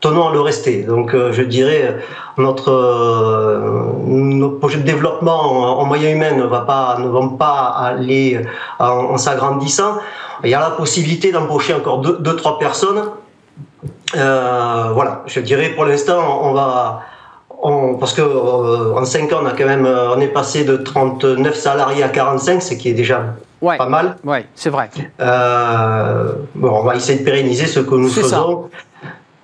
[0.01, 0.83] tenons à le rester.
[0.83, 1.97] Donc euh, je dirais
[2.37, 7.73] notre, euh, notre projet de développement en, moyenne humaine ne va pas ne vont pas
[7.77, 8.41] aller
[8.79, 9.97] en, s'agrandissant.
[10.43, 13.01] Il y a la possibilité d'embaucher encore deux, deux trois personnes.
[14.15, 17.01] Euh, voilà, je dirais pour l'instant on va
[17.61, 21.55] on, parce que en 5 ans on a quand même on est passé de 39
[21.55, 24.17] salariés à 45, ce qui est déjà pas mal.
[24.23, 24.89] Oui, c'est vrai.
[25.19, 28.69] Euh, bon, on va essayer de pérenniser ce que nous faisons.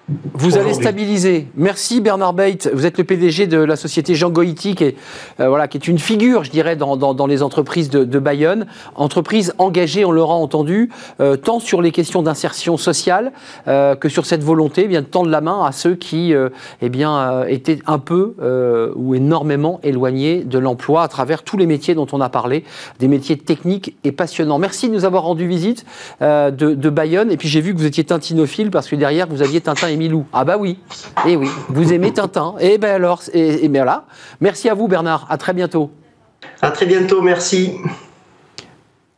[0.08, 1.48] Vous allez stabiliser.
[1.56, 2.70] Merci Bernard Beit.
[2.72, 4.96] Vous êtes le PDG de la société Jean Goïti, qui est,
[5.39, 8.68] euh, voilà, qui est une figure, je dirais, dans, dans, les entreprises de, de, Bayonne.
[8.94, 10.91] Entreprise engagée, on l'aura entendu,
[11.22, 13.32] euh, tant sur les questions d'insertion sociale
[13.68, 16.34] euh, que sur cette volonté eh bien, de tendre la main à ceux qui
[16.82, 18.36] eh bien, étaient un peu
[18.96, 22.63] ou énormément éloignés de l'emploi à travers tous les métiers dont on a parlé,
[23.00, 24.60] des métiers techniques et passionnants.
[24.60, 25.86] Merci de nous avoir rendu visite
[26.22, 27.32] de, de Bayonne.
[27.32, 29.94] Et puis j'ai vu que vous étiez tintinophile parce que derrière, vous aviez Tintin et
[30.34, 30.79] Ah bah oui,
[31.25, 32.55] et eh oui, vous aimez Tintin.
[32.60, 34.05] Et eh ben alors, et, et là.
[34.41, 35.91] Merci à vous Bernard, à très bientôt.
[36.62, 37.77] À très bientôt, merci.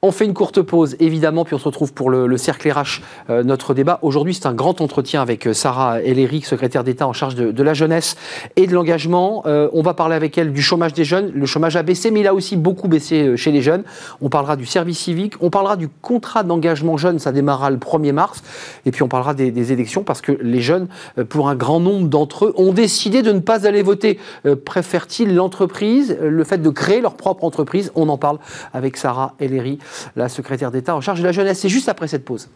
[0.03, 3.41] On fait une courte pause, évidemment, puis on se retrouve pour le, cercle RH, euh,
[3.41, 3.97] notre débat.
[4.03, 7.73] Aujourd'hui, c'est un grand entretien avec euh, Sarah Elleric, secrétaire d'État en charge de, la
[7.73, 8.15] jeunesse
[8.57, 9.41] et de l'engagement.
[9.47, 11.31] Euh, on va parler avec elle du chômage des jeunes.
[11.33, 13.83] Le chômage a baissé, mais il a aussi beaucoup baissé chez les jeunes.
[14.21, 18.11] On parlera du service civique, on parlera du contrat d'engagement jeune, ça démarrera le 1er
[18.11, 18.43] mars.
[18.85, 20.89] Et puis on parlera des, élections, parce que les jeunes,
[21.27, 24.19] pour un grand nombre d'entre eux, ont décidé de ne pas aller voter.
[24.63, 27.91] Préfèrent-ils l'entreprise, le fait de créer leur propre entreprise?
[27.95, 28.37] On en parle
[28.73, 29.81] avec Sarah Elleric
[30.15, 31.59] la secrétaire d'État en charge de la jeunesse.
[31.59, 32.49] C'est juste après cette pause.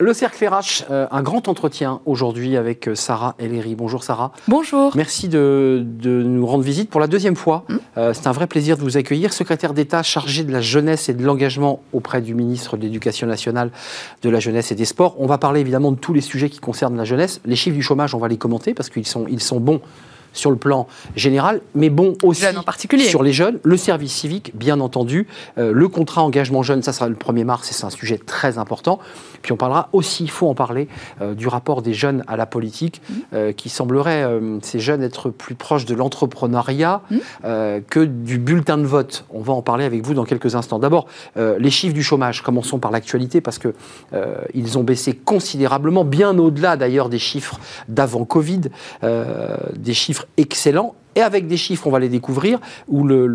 [0.00, 3.76] Le cercle RH, euh, un grand entretien aujourd'hui avec euh, Sarah Ellery.
[3.76, 4.32] Bonjour Sarah.
[4.48, 4.90] Bonjour.
[4.96, 7.64] Merci de, nous rendre visite pour la deuxième fois.
[7.68, 7.76] Mm.
[7.98, 9.32] Euh, c'est un vrai plaisir de vous accueillir.
[9.32, 13.70] Secrétaire d'État chargé de la jeunesse et de l'engagement auprès du ministre de l'Éducation nationale,
[14.22, 15.14] de la jeunesse et des sports.
[15.20, 17.40] On va parler évidemment de tous les sujets qui concernent la jeunesse.
[17.44, 19.80] Les chiffres du chômage, on va les commenter parce qu'ils sont, ils sont bons
[20.34, 23.04] sur le plan général, mais bon aussi en particulier.
[23.04, 25.26] sur les jeunes, le service civique, bien entendu,
[25.56, 28.58] euh, le contrat engagement jeune, ça sera le 1er mars, et c'est un sujet très
[28.58, 28.98] important.
[29.44, 30.88] Puis on parlera aussi, il faut en parler,
[31.20, 33.14] euh, du rapport des jeunes à la politique, mmh.
[33.34, 34.26] euh, qui semblerait,
[34.62, 37.16] ces jeunes, être plus proches de l'entrepreneuriat mmh.
[37.90, 39.26] que du bulletin de vote.
[39.30, 40.78] On va en parler avec vous dans quelques instants.
[40.78, 43.74] D'abord, les chiffres du chômage, commençons par l'actualité, parce que
[44.54, 48.62] ils ont baissé considérablement, bien au-delà d'ailleurs des chiffres d'avant Covid,
[49.02, 53.26] des chiffres excellents et avec des chiffres, on va les découvrir, où le,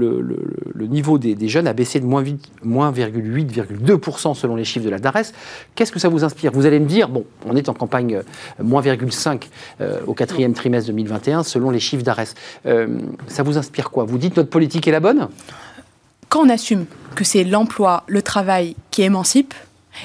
[0.75, 5.31] niveau des, jeunes a baissé de moins, 8,2% selon les chiffres de la DARES.
[5.75, 6.51] Qu'est-ce que ça vous inspire?
[6.51, 9.43] Vous allez me dire, bon, on est en campagne euh, moins 0,5
[9.81, 12.33] euh, au quatrième trimestre 2021 selon les chiffres d'ARES.
[12.65, 14.03] Euh, ça vous inspire quoi?
[14.03, 15.29] Vous dites notre politique est la bonne?
[16.27, 19.53] Quand on assume que c'est l'emploi, le travail qui émancipe,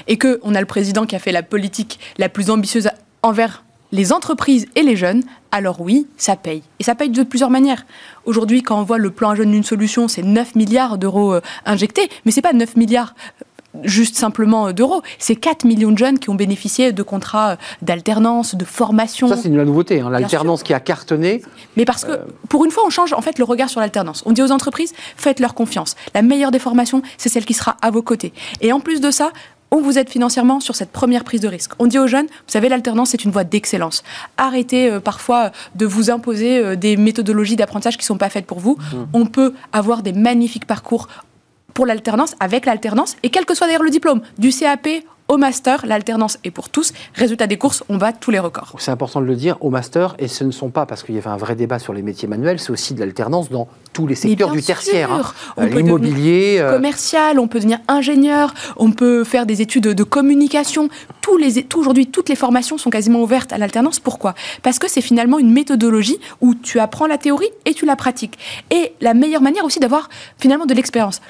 [0.07, 2.89] et qu'on a le président qui a fait la politique la plus ambitieuse
[3.21, 3.64] envers
[3.95, 6.63] les entreprises et les jeunes, alors oui, ça paye.
[6.79, 7.85] Et ça paye de plusieurs manières.
[8.25, 12.09] Aujourd'hui, quand on voit le plan jeune d'une solution, c'est 9 milliards d'euros euh, injectés,
[12.25, 15.01] mais c'est pas 9 milliards euh, juste simplement euh, d'euros.
[15.17, 19.29] C'est 4 millions de jeunes qui ont bénéficié de contrats d'alternance, de formation.
[19.29, 21.41] Ça, c'est une nouveauté, hein, l'alternance qui a cartonné.
[21.77, 24.23] Mais parce que, pour une fois, on change en fait le regard sur l'alternance.
[24.25, 25.95] On dit aux entreprises, faites-leur confiance.
[26.13, 28.33] La meilleure des formations, c'est celle qui sera à vos côtés.
[28.59, 29.31] Et en plus de ça,
[29.71, 31.71] on vous aide financièrement sur cette première prise de risque.
[31.79, 34.03] On dit aux jeunes, vous savez, l'alternance, c'est une voie d'excellence.
[34.37, 38.45] Arrêtez euh, parfois de vous imposer euh, des méthodologies d'apprentissage qui ne sont pas faites
[38.45, 38.77] pour vous.
[38.77, 38.97] Mmh.
[39.13, 41.07] On peut avoir des magnifiques parcours
[41.73, 44.87] pour l'alternance, avec l'alternance, et quel que soit d'ailleurs le diplôme, du CAP
[45.27, 46.93] au master, l'alternance est pour tous.
[47.13, 48.75] Résultat des courses, on bat tous les records.
[48.77, 51.17] C'est important de le dire, au master, et ce ne sont pas, parce qu'il y
[51.17, 54.15] avait un vrai débat sur les métiers manuels, c'est aussi de l'alternance dans tous les
[54.15, 55.11] secteurs du tertiaire.
[55.11, 55.23] Hein.
[55.57, 56.57] Euh, l'immobilier.
[56.59, 60.89] Euh, commercial, on peut devenir ingénieur, on peut faire des études de communication.
[61.21, 63.99] Tous les, tout, aujourd'hui, toutes les formations sont quasiment ouvertes à l'alternance.
[63.99, 64.35] Pourquoi?
[64.61, 68.37] Parce que c'est finalement une méthodologie où tu apprends la théorie et tu la pratiques.
[68.69, 71.21] Et la meilleure manière aussi d'avoir finalement de l'expérience.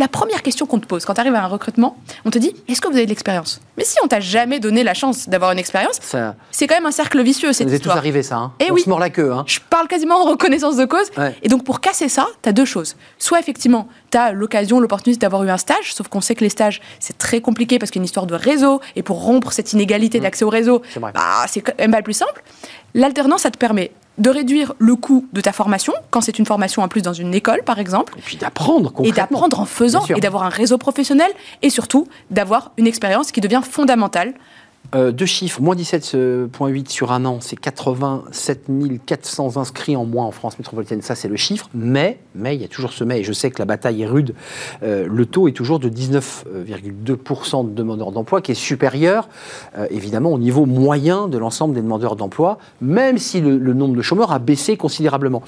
[0.00, 2.54] La première question qu'on te pose quand tu arrives à un recrutement, on te dit
[2.68, 3.60] est-ce que vous avez de l'expérience?
[3.76, 6.00] Mais si on t'a jamais donné la chance d'avoir une expérience,
[6.50, 7.96] c'est quand même un cercle vicieux cette ça histoire.
[7.96, 8.36] tous arrivé ça.
[8.36, 8.52] Hein.
[8.58, 9.32] Et eh on se mord la queue.
[9.32, 9.44] Hein.
[9.46, 11.10] Je parle quasiment en reconnaissance de cause.
[11.42, 12.96] Et donc pour casser ça, tu as deux choses.
[13.18, 16.50] Soit effectivement, tu as l'occasion, l'opportunité d'avoir eu un stage, sauf qu'on sait que les
[16.50, 18.80] stages, c'est très compliqué parce qu'il y a une histoire de réseau.
[18.96, 20.22] Et pour rompre cette inégalité mmh.
[20.22, 21.12] d'accès au réseau, bah,
[21.46, 22.42] c'est quand même pas le plus simple.
[22.94, 26.82] L'alternance, ça te permet de réduire le coût de ta formation, quand c'est une formation
[26.82, 28.14] en plus dans une école, par exemple.
[28.18, 31.30] Et puis d'apprendre Et d'apprendre en faisant, et d'avoir un réseau professionnel,
[31.62, 34.34] et surtout d'avoir une expérience qui devient fondamentale
[34.94, 38.66] euh, deux chiffres, moins 17,8 sur un an, c'est 87
[39.06, 42.64] 400 inscrits en moins en France métropolitaine, ça c'est le chiffre, mais, mais il y
[42.64, 44.34] a toujours ce mais, et je sais que la bataille est rude,
[44.82, 49.28] euh, le taux est toujours de 19,2% de demandeurs d'emploi, qui est supérieur
[49.78, 54.02] euh, évidemment au niveau moyen de l'ensemble des demandeurs d'emploi, même si le nombre de
[54.02, 55.42] chômeurs a baissé considérablement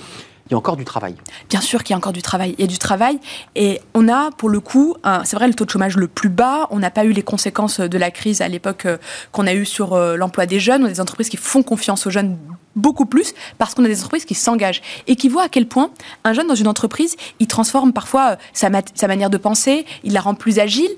[0.52, 1.14] y a encore du travail.
[1.48, 2.54] Bien sûr qu'il y a encore du travail.
[2.58, 3.18] Il y a du travail
[3.56, 6.68] et on a pour le coup, c'est vrai, le taux de chômage le plus bas.
[6.70, 8.98] On n'a pas eu les conséquences de la crise à l'époque euh,
[9.32, 10.82] qu'on a eu sur euh, l'emploi des jeunes.
[10.82, 12.38] On a des entreprises qui font confiance aux jeunes
[12.76, 15.90] beaucoup plus parce qu'on a des entreprises qui s'engagent et qui voient à quel point
[16.24, 20.20] un jeune dans une entreprise, il transforme parfois euh, sa manière de penser, il la
[20.20, 20.90] rend plus agile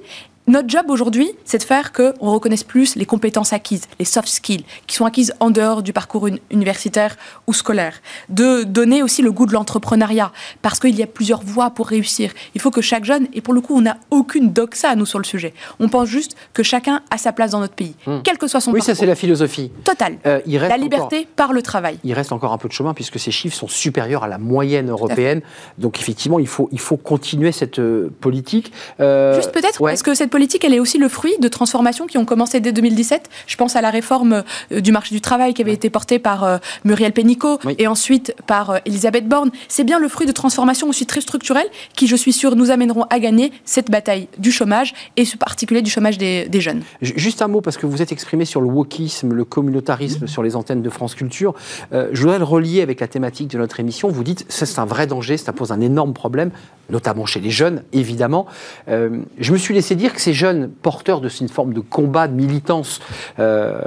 [0.46, 4.64] notre job aujourd'hui, c'est de faire qu'on reconnaisse plus les compétences acquises, les soft skills,
[4.86, 7.94] qui sont acquises en dehors du parcours universitaire ou scolaire.
[8.28, 12.32] De donner aussi le goût de l'entrepreneuriat, parce qu'il y a plusieurs voies pour réussir.
[12.54, 15.06] Il faut que chaque jeune, et pour le coup, on n'a aucune doxa à nous
[15.06, 15.54] sur le sujet.
[15.80, 18.18] On pense juste que chacun a sa place dans notre pays, hmm.
[18.22, 18.90] quel que soit son oui, parcours.
[18.90, 19.70] Oui, ça c'est la philosophie.
[19.82, 20.18] Total.
[20.26, 21.98] Euh, la liberté par le travail.
[22.04, 24.90] Il reste encore un peu de chemin puisque ces chiffres sont supérieurs à la moyenne
[24.90, 25.40] européenne.
[25.78, 28.72] Donc effectivement, il faut, il faut continuer cette euh, politique.
[29.00, 32.18] Euh, juste peut-être, est-ce que cette politique, elle est aussi le fruit de transformations qui
[32.18, 33.30] ont commencé dès 2017.
[33.46, 34.42] Je pense à la réforme
[34.72, 38.34] euh, du marché du travail qui avait été portée par euh, Muriel Pénicaud et ensuite
[38.48, 39.52] par euh, Elisabeth Borne.
[39.68, 43.04] C'est bien le fruit de transformations aussi très structurelles qui, je suis sûre, nous amèneront
[43.10, 46.82] à gagner cette bataille du chômage et ce particulier du chômage des, jeunes.
[47.00, 50.56] Juste un mot, parce que vous êtes exprimé sur le wokisme, le communautarisme sur les
[50.56, 51.54] antennes de France Culture.
[51.92, 54.08] je voudrais le relier avec la thématique de notre émission.
[54.08, 56.50] Vous dites, c'est un vrai danger, ça pose un énorme problème,
[56.90, 58.46] notamment chez les jeunes, évidemment.
[58.86, 62.34] je me suis laissé dire que ces jeunes porteurs de cette forme de combat, de
[62.34, 63.00] militance,
[63.38, 63.80] euh,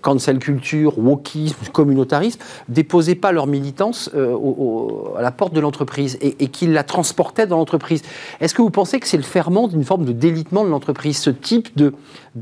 [0.00, 4.36] cancel culture, wokisme, communautarisme, déposaient pas leur militance euh,
[5.16, 8.02] à la porte de l'entreprise et, qu'ils la transportaient dans l'entreprise.
[8.40, 11.30] Est-ce que vous pensez que c'est le ferment d'une forme de délitement de l'entreprise, ce
[11.30, 11.92] type de,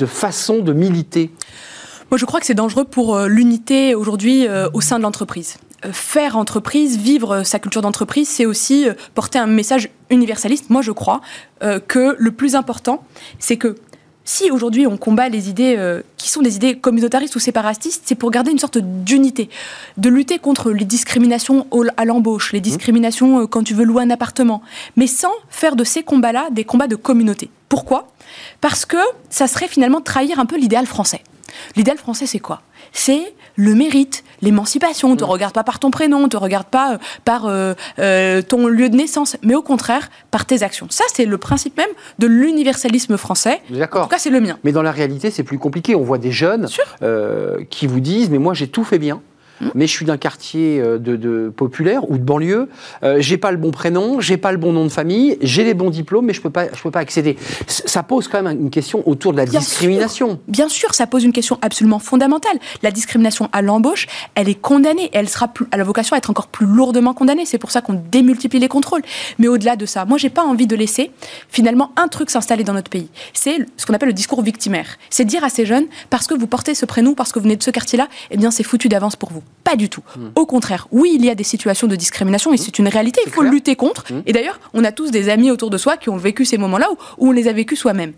[0.07, 1.31] façon de militer?
[2.11, 5.57] Moi, je crois que c'est dangereux pour euh, l'unité aujourd'hui au sein de l'entreprise
[5.93, 10.71] faire entreprise, vivre sa culture d'entreprise, c'est aussi porter un message universaliste.
[10.71, 11.21] Moi, je crois
[11.61, 13.05] que le plus important,
[13.39, 13.77] c'est que
[14.27, 18.17] si aujourd'hui on combat les idées euh, qui sont des idées communautaristes ou séparatistes, c'est
[18.17, 19.49] pour garder une sorte d'unité,
[19.97, 24.11] de lutter contre les discriminations à l'embauche, les discriminations euh, quand tu veux louer un
[24.11, 24.63] appartement,
[24.97, 27.51] mais sans faire de ces combats-là des combats de communauté.
[27.69, 28.09] Pourquoi?
[28.61, 28.99] Parce que
[29.31, 31.23] ça serait finalement trahir un peu l'idéal français.
[31.77, 32.63] L'idéal français, c'est quoi?
[32.93, 35.09] C'est le mérite, l'émancipation.
[35.09, 35.29] On ne te mm.
[35.29, 38.67] regarde pas par ton prénom, on ne te regarde pas euh, par euh, euh, ton
[38.69, 40.87] lieu de naissance, mais au contraire par tes actions.
[40.91, 43.61] Ça, c'est le principe même de l'universalisme français.
[43.71, 44.03] D'accord.
[44.03, 44.59] En tout cas, c'est le mien.
[44.65, 45.95] Mais dans la réalité, c'est plus compliqué.
[45.95, 46.69] On voit des jeunes
[47.71, 49.21] qui vous disent, mais moi, j'ai tout fait bien.
[49.61, 49.71] Hmm?
[49.75, 52.69] mais je suis d'un quartier euh, de, populaire ou de banlieue.
[53.03, 55.75] Euh, j'ai pas le bon prénom, j'ai pas le bon nom de famille, j'ai les
[55.75, 57.37] bons diplômes, mais je peux pas, je peux pas accéder.
[57.67, 60.41] Ça pose quand même une question autour de la discrimination.
[60.49, 62.59] Bien sûr, ça pose une question absolument fondamentale.
[62.83, 65.11] La discrimination à l'embauche, elle est condamnée.
[65.13, 67.47] Elle sera plus, à la vocation à être encore plus lourdement condamnée.
[67.47, 69.03] C'est pour ça qu'on démultiplie les contrôles.
[69.39, 71.11] Mais au-delà de ça, moi, j'ai pas envie de laisser
[71.49, 73.09] finalement un truc s'installer dans notre pays.
[73.33, 74.99] C'est ce qu'on appelle le discours victimaire.
[75.09, 77.57] C'est dire à ces jeunes, parce que vous portez ce prénom, parce que vous venez
[77.57, 79.43] de ce quartier-là, eh bien, c'est foutu d'avance pour vous.
[79.65, 80.03] Pas du tout.
[80.17, 80.29] Hmm.
[80.37, 82.59] Au contraire, oui, il y a des situations de discrimination et hmm.
[82.59, 84.13] c'est une réalité, il faut lutter contre.
[84.13, 84.23] Hmm.
[84.25, 86.89] Et d'ailleurs, on a tous des amis autour de soi qui ont vécu ces moments-là
[86.93, 88.13] où, où on les a vécus soi-même.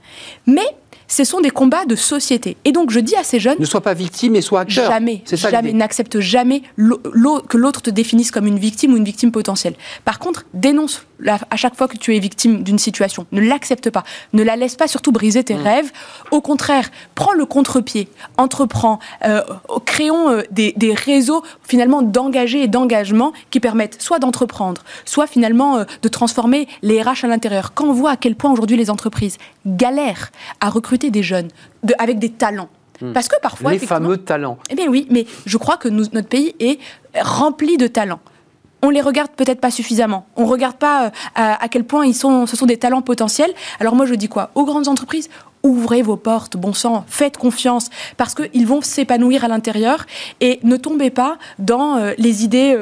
[0.47, 0.77] Mais
[1.09, 2.57] ce sont des combats de société.
[2.65, 3.57] Et donc, je dis à ces jeunes...
[3.59, 4.91] Ne sois pas victime et sois acteur.
[4.91, 9.75] Jamais, jamais, n'accepte jamais que l'autre te définisse comme une victime ou une victime potentielle.
[10.05, 13.27] Par contre, dénonce à chaque fois que tu es victime d'une situation.
[13.33, 14.05] Ne l'accepte pas.
[14.33, 15.63] Ne la laisse pas surtout briser tes mmh.
[15.63, 15.93] rêves.
[16.31, 19.43] Au contraire, prends le contre-pied, entreprends, euh,
[19.85, 25.85] créons euh, des, réseaux finalement d'engagés et d'engagement qui permettent soit d'entreprendre, soit finalement euh,
[26.03, 27.73] de transformer les RH à l'intérieur.
[27.75, 31.49] Quand on voit à quel point aujourd'hui les entreprises galèrent à recruter des jeunes
[31.99, 32.69] avec des talents,
[33.01, 33.13] mmh.
[33.13, 33.73] parce que parfois...
[33.73, 34.59] Les fameux talents.
[34.71, 36.79] Eh bien oui, mais je crois que notre pays est
[37.15, 38.21] rempli de talents
[38.83, 40.27] on les regarde peut-être pas suffisamment.
[40.37, 43.53] On regarde pas euh, à, quel point ils sont, ce sont des talents potentiels.
[43.81, 44.51] Alors moi je dis quoi?
[44.55, 45.29] Aux grandes entreprises,
[45.63, 50.07] ouvrez vos portes, bon sang, faites confiance, parce qu'ils vont s'épanouir à l'intérieur
[50.41, 52.79] et ne tombez pas dans euh, les idées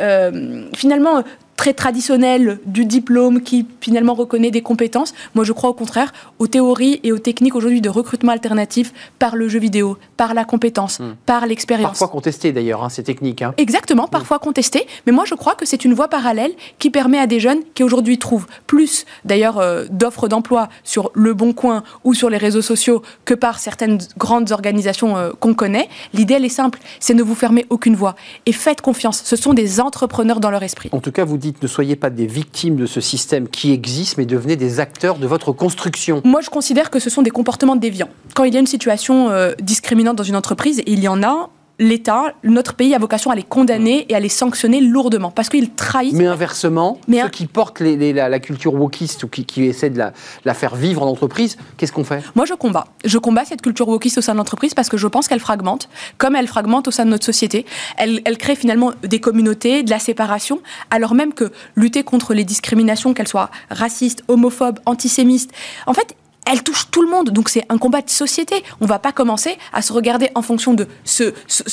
[0.00, 1.22] euh, finalement
[1.60, 5.12] très traditionnel du diplôme qui finalement reconnaît des compétences.
[5.34, 9.36] Moi, je crois au contraire aux théories et aux techniques aujourd'hui de recrutement alternatif par
[9.36, 11.16] le jeu vidéo, par la compétence, hmm.
[11.26, 11.90] par l'expérience.
[11.90, 13.42] Parfois contestées d'ailleurs, hein, ces techniques.
[13.42, 13.52] Hein.
[13.58, 14.10] Exactement, hmm.
[14.10, 14.86] parfois contestées.
[15.04, 17.82] Mais moi, je crois que c'est une voie parallèle qui permet à des jeunes qui
[17.82, 22.62] aujourd'hui trouvent plus d'ailleurs euh, d'offres d'emploi sur le Bon Coin ou sur les réseaux
[22.62, 25.90] sociaux que par certaines grandes organisations euh, qu'on connaît.
[26.14, 28.16] L'idée, elle est simple, c'est ne vous fermer aucune voie.
[28.46, 30.88] Et faites confiance, ce sont des entrepreneurs dans leur esprit.
[30.92, 34.18] En tout cas, vous dites ne soyez pas des victimes de ce système qui existe,
[34.18, 36.22] mais devenez des acteurs de votre construction.
[36.24, 38.08] Moi, je considère que ce sont des comportements déviants.
[38.34, 41.22] Quand il y a une situation euh, discriminante dans une entreprise, et il y en
[41.22, 45.48] a, l'État, notre pays a vocation à les condamner et à les sanctionner lourdement parce
[45.48, 46.12] qu'ils trahissent.
[46.12, 49.98] Mais inversement, ceux qui portent la, culture wokiste ou qui, essaient de
[50.44, 52.22] la, faire vivre en entreprise, qu'est-ce qu'on fait?
[52.36, 52.86] Moi, je combats.
[53.04, 55.88] Je combats cette culture wokiste au sein de l'entreprise parce que je pense qu'elle fragmente,
[56.18, 57.64] comme elle fragmente au sein de notre société.
[57.96, 62.44] Elle, elle crée finalement des communautés, de la séparation, alors même que lutter contre les
[62.44, 65.50] discriminations, qu'elles soient racistes, homophobes, antisémites,
[65.86, 66.14] en fait,
[66.46, 67.30] elle touche tout le monde.
[67.30, 68.62] Donc c'est un combat de société.
[68.80, 71.32] On va pas commencer à se regarder en fonction de ce,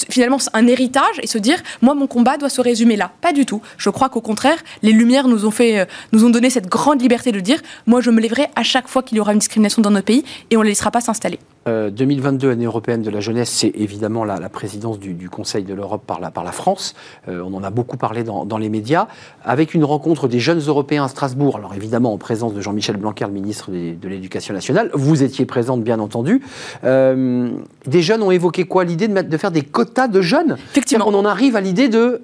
[0.09, 3.11] finalement un héritage et se dire moi mon combat doit se résumer là.
[3.21, 3.61] Pas du tout.
[3.77, 7.01] Je crois qu'au contraire, les lumières nous ont fait, euh, nous ont donné cette grande
[7.01, 9.81] liberté de dire moi je me lèverai à chaque fois qu'il y aura une discrimination
[9.81, 11.39] dans notre pays et on ne laissera pas s'installer.
[11.67, 16.03] 2022, euh, année européenne de la jeunesse, c'est évidemment la, présidence du, Conseil de l'Europe
[16.07, 16.95] par la, par la France.
[17.27, 19.07] Euh, on en a beaucoup parlé dans, dans, les médias,
[19.43, 21.57] avec une rencontre des jeunes Européens à Strasbourg.
[21.57, 24.89] Alors évidemment en présence de Jean-Michel Blanquer, le ministre de l'Éducation nationale.
[24.93, 26.41] Vous étiez présente, bien entendu.
[26.83, 27.49] Euh,
[27.85, 28.85] des jeunes ont évoqué quoi?
[28.85, 30.57] L'idée de, de, faire des quotas de jeunes?
[30.71, 31.05] Effectivement.
[31.07, 32.21] On en arrive à l'idée de...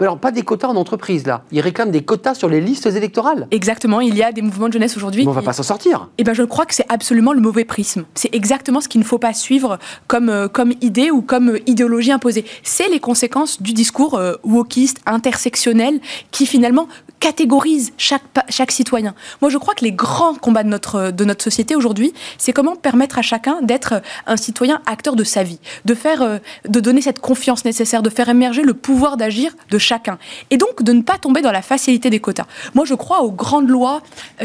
[0.00, 1.42] alors pas des quotas en entreprise, là.
[1.50, 3.48] Ils réclament des quotas sur les listes électorales.
[3.50, 4.00] Exactement.
[4.00, 5.24] Il y a des mouvements de jeunesse aujourd'hui.
[5.26, 6.08] On va pas s'en sortir.
[6.18, 8.04] Eh ben, je crois que c'est absolument le mauvais prisme.
[8.14, 12.12] C'est exactement qu'il ne faut pas suivre comme, euh, comme idée ou comme euh, idéologie
[12.12, 12.44] imposée.
[12.62, 16.88] C'est les conséquences du discours euh, wokiste, intersectionnel, qui finalement
[17.24, 19.14] catégorise chaque, chaque citoyen.
[19.40, 22.76] Moi, je crois que les grands combats de notre, de notre société aujourd'hui, c'est comment
[22.76, 27.20] permettre à chacun d'être un citoyen acteur de sa vie, de, faire, de donner cette
[27.20, 30.18] confiance nécessaire, de faire émerger le pouvoir d'agir de chacun.
[30.50, 32.44] Et donc, de ne pas tomber dans la facilité des quotas.
[32.74, 34.02] Moi, je crois aux grandes lois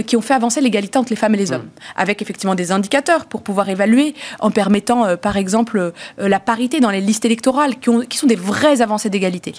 [0.07, 1.97] qui ont fait avancer l'égalité entre les femmes et les hommes, mmh.
[1.97, 5.91] avec effectivement des indicateurs pour pouvoir évaluer, en permettant, euh, par exemple, euh,
[6.29, 9.53] la parité dans les listes électorales, qui, ont, qui sont des vraies avancées d'égalité.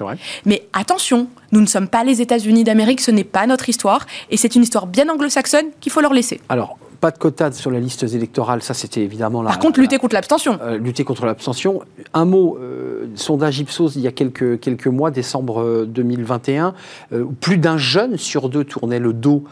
[0.46, 4.36] Mais attention, nous ne sommes pas les États-Unis d'Amérique, ce n'est pas notre histoire, et
[4.36, 6.40] c'est une histoire bien anglo-saxonne qu'il faut leur laisser.
[6.48, 10.14] Alors, Pas de quotas sur les listes électorales, ça c'était évidemment Par contre, lutter contre
[10.14, 10.58] l'abstention.
[10.62, 11.82] Euh, lutter contre l'abstention.
[12.14, 16.74] Un mot, euh, sondage Ipsos il y a quelques, quelques mois, décembre 2021,
[17.40, 19.42] plus d'un jeune sur deux tournait le dos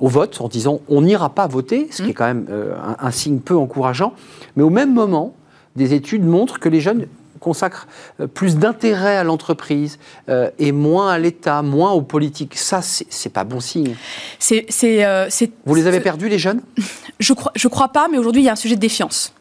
[0.00, 2.14] au vote en disant on n'ira pas voter, ce qui est mmh.
[2.14, 4.14] quand même un, un signe peu encourageant.
[4.56, 5.36] Mais au même moment,
[5.76, 7.06] des études montrent que les jeunes
[7.44, 7.86] consacrent
[8.20, 9.98] euh, plus d'intérêt à l'entreprise
[10.28, 12.56] euh, et moins à l'État, moins aux politiques.
[12.56, 13.94] Ça, c'est pas bon signe.
[14.40, 15.28] C'est, euh,
[15.66, 16.62] vous les avez perdus, les jeunes?
[17.20, 19.32] Je crois, je crois pas, mais aujourd'hui, il y a un sujet de défiance.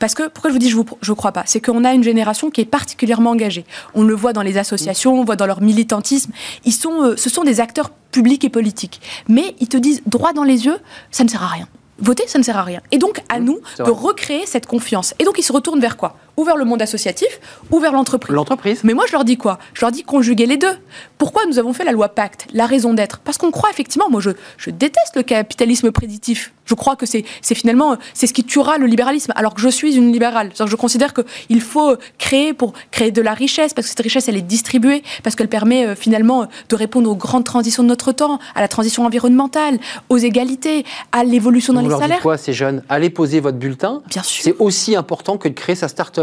[0.00, 1.44] Parce que, pourquoi je vous dis je ne crois pas?
[1.46, 3.64] C'est qu'on a une génération qui est particulièrement engagée.
[3.94, 6.32] On le voit dans les associations, on voit dans leur militantisme.
[6.64, 9.00] Ils sont, ce sont des acteurs publics et politiques.
[9.28, 10.78] Mais ils te disent droit dans les yeux,
[11.12, 11.68] ça ne sert à rien
[12.02, 12.80] voter, ça ne sert à rien.
[12.90, 15.14] Et donc, à mmh, nous de recréer cette confiance.
[15.18, 16.16] Et donc, ils se retournent vers quoi?
[16.36, 18.34] Ou vers le monde associatif, ou vers l'entreprise.
[18.34, 18.80] L'entreprise.
[18.84, 19.58] Mais moi, je leur dis quoi?
[19.74, 20.76] Je leur dis conjuguer les deux.
[21.18, 22.46] Pourquoi nous avons fait la loi Pacte?
[22.52, 26.52] La raison d'être Parce qu'on croit effectivement, moi, je, je déteste le capitalisme prédictif.
[26.64, 29.96] Je crois que c'est finalement c'est ce qui tuera le libéralisme, alors que je suis
[29.96, 30.52] une libérale.
[30.64, 34.36] Je considère qu'il faut créer pour créer de la richesse, parce que cette richesse, elle
[34.36, 38.38] est distribuée, parce qu'elle permet euh, finalement de répondre aux grandes transitions de notre temps,
[38.54, 39.78] à la transition environnementale,
[40.08, 42.20] aux égalités, à l'évolution dans les salaires.
[42.20, 42.82] quoi, ces jeunes?
[42.88, 44.02] Allez poser votre bulletin.
[44.08, 44.44] Bien sûr.
[44.44, 46.21] C'est aussi important que de créer sa start-up.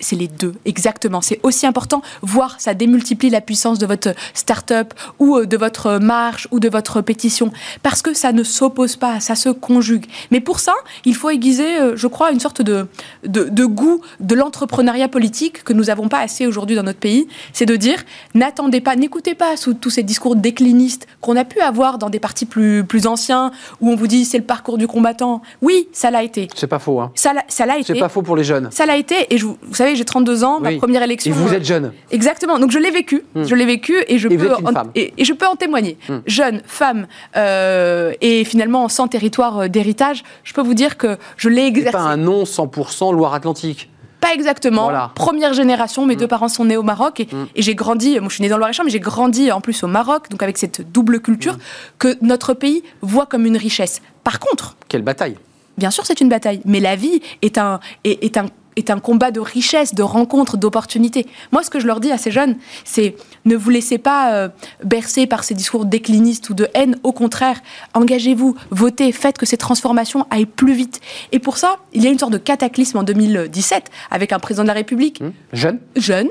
[0.00, 1.20] C'est les deux, exactement.
[1.20, 5.98] C'est aussi important, voir ça démultiplie la puissance de votre start-up ou euh, de votre
[5.98, 10.06] marche ou de votre pétition, parce que ça ne s'oppose pas, ça se conjugue.
[10.30, 10.74] Mais pour ça,
[11.04, 12.86] il faut aiguiser, euh, je crois, une sorte de,
[13.24, 17.28] de, goût de l'entrepreneuriat politique que nous n'avons pas assez aujourd'hui dans notre pays.
[17.52, 18.02] C'est de dire,
[18.34, 22.20] n'attendez pas, n'écoutez pas sous tous ces discours déclinistes qu'on a pu avoir dans des
[22.20, 25.42] partis plus, plus anciens, où on vous dit c'est le parcours du combattant.
[25.62, 26.48] Oui, ça l'a été.
[26.54, 27.00] C'est pas faux.
[27.00, 27.12] Hein.
[27.14, 27.94] Ça l'a été.
[27.94, 28.68] C'est pas faux pour les jeunes.
[28.70, 29.32] Ça l'a été.
[29.32, 31.32] Et je, vous savez, j'ai 32 ans, ma première élection.
[31.32, 31.92] Et vous êtes jeune.
[32.10, 32.58] Exactement.
[32.58, 33.24] Donc je l'ai vécu.
[33.34, 33.44] Hmm.
[33.44, 35.96] Je l'ai vécu et je, peux en, et, je peux en témoigner.
[36.08, 36.18] Hmm.
[36.26, 41.66] Jeune, femme, euh, et finalement sans territoire d'héritage, je peux vous dire que je l'ai
[41.66, 41.92] exercé.
[41.92, 43.88] pas un nom 100% Loire-Atlantique
[44.20, 44.90] pas exactement.
[45.14, 46.18] Première génération, mes hmm.
[46.18, 48.60] deux parents sont nés au Maroc et, j'ai grandi, moi je suis née dans le
[48.60, 51.56] Loir-et-Cher, mais j'ai grandi en plus au Maroc, donc avec cette double culture
[51.98, 54.02] que notre pays voit comme une richesse.
[54.22, 54.76] Par contre.
[54.88, 55.36] Quelle bataille
[55.78, 58.44] Bien sûr, c'est une bataille, mais la vie est un, est un
[58.76, 61.26] est un combat de richesse, de rencontre, d'opportunités.
[61.52, 64.48] Moi, ce que je leur dis à ces jeunes, c'est ne vous laissez pas euh,
[64.84, 66.96] bercer par ces discours déclinistes ou de haine.
[67.02, 67.60] Au contraire,
[67.94, 71.00] engagez-vous, votez, faites que ces transformations aillent plus vite.
[71.32, 74.62] Et pour ça, il y a une sorte de cataclysme en 2017 avec un président
[74.62, 75.20] de la République.
[75.20, 75.30] Mmh.
[75.52, 75.78] Jeune?
[75.96, 76.28] Jeune,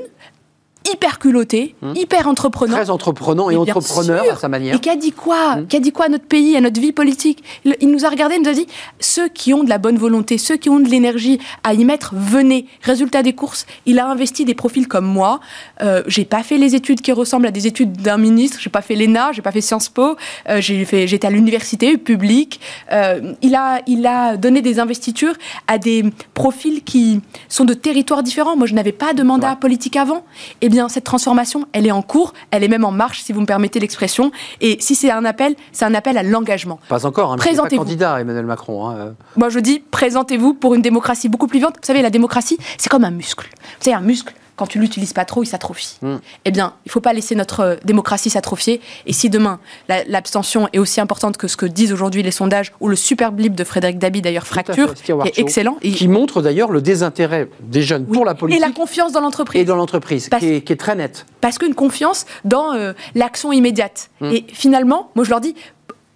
[0.92, 1.92] hyper culotté, hmm.
[1.96, 2.74] hyper entreprenant.
[2.74, 4.74] Très entreprenant et, entrepreneur à sa manière.
[4.74, 5.66] Et qui a dit quoi hmm.
[5.66, 8.36] Qui a dit quoi à notre pays, à notre vie politique il, nous a regardé,
[8.36, 8.66] il nous a dit
[8.98, 12.14] ceux qui ont de la bonne volonté, ceux qui ont de l'énergie à y mettre,
[12.14, 12.66] venez.
[12.82, 15.40] Résultat des courses, il a investi des profils comme moi.
[15.82, 18.58] Euh, j'ai pas fait les études qui ressemblent à des études d'un ministre.
[18.60, 20.16] J'ai pas fait l'ENA, j'ai pas fait Sciences Po.
[20.48, 22.60] Euh, j'ai fait, j'étais à l'université publique.
[22.92, 25.34] Euh, il a, il a donné des investitures
[25.66, 28.56] à des profils qui sont de territoires différents.
[28.56, 30.24] Moi, je n'avais pas de mandat politique avant.
[30.60, 33.40] Eh bien, cette transformation, elle est en cours, elle est même en marche, si vous
[33.40, 34.30] me permettez l'expression.
[34.60, 36.80] Et si c'est un appel, c'est un appel à l'engagement.
[36.88, 38.88] Pas encore, hein, présentez pas candidat, Emmanuel Macron.
[38.88, 39.14] Hein.
[39.36, 41.76] Moi, je dis, présentez-vous pour une démocratie beaucoup plus vivante.
[41.80, 43.48] Vous savez, la démocratie, c'est comme un muscle.
[43.52, 45.96] Vous savez, un muscle, quand tu l'utilises pas trop, il s'atrophie.
[46.02, 46.16] Hmm.
[46.44, 48.82] Eh bien, il faut pas laisser notre euh, démocratie s'atrophier.
[49.06, 49.58] Et si demain,
[49.88, 53.54] l'abstention est aussi importante que ce que disent aujourd'hui les sondages, ou le super blip
[53.54, 55.78] de Frédéric Dabi d'ailleurs fracture, qui est excellent.
[55.80, 58.60] Qui montre d'ailleurs le désintérêt des jeunes pour la politique.
[58.62, 59.62] Et la confiance dans l'entreprise.
[59.62, 61.24] Et dans l'entreprise, qui, est très nette.
[61.40, 64.10] Parce qu'une confiance dans euh, l'action immédiate.
[64.20, 64.30] Hmm.
[64.30, 65.54] Et finalement, moi je leur dis,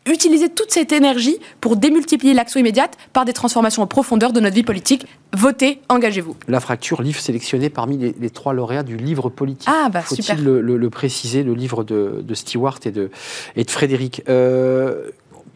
[0.06, 4.54] utiliser toute cette énergie pour démultiplier l'action immédiate par des transformations en profondeur de notre
[4.54, 5.06] vie politique.
[5.32, 6.36] Votez, engagez-vous.
[6.46, 9.68] La fracture, livre sélectionné parmi les, trois lauréats du livre politique.
[9.70, 13.10] Ah, bah Faut-il le, préciser, le livre de, Stewart et de,
[13.56, 14.22] et de Frédéric.
[14.28, 15.10] Euh,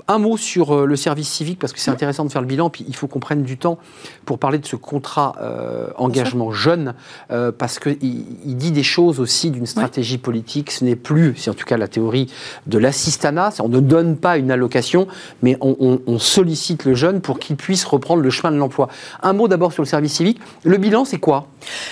[0.09, 2.71] un mot sur euh, le service civique, parce que c'est intéressant de faire le bilan,
[2.71, 3.79] puis il faut qu'on prenne du temps
[4.25, 6.95] pour parler de ce contrat euh, engagement jeune,
[7.31, 10.71] euh, parce qu'il il dit des choses aussi d'une stratégie politique.
[10.71, 12.33] Ce n'est plus, c'est en tout cas la théorie
[12.67, 15.07] de l'assistanat, on ne donne pas une allocation,
[15.43, 18.89] mais on, on sollicite le jeune pour qu'il puisse reprendre le chemin de l'emploi.
[19.23, 20.41] Un mot d'abord sur le service civique.
[20.65, 21.47] Le bilan, c'est quoi?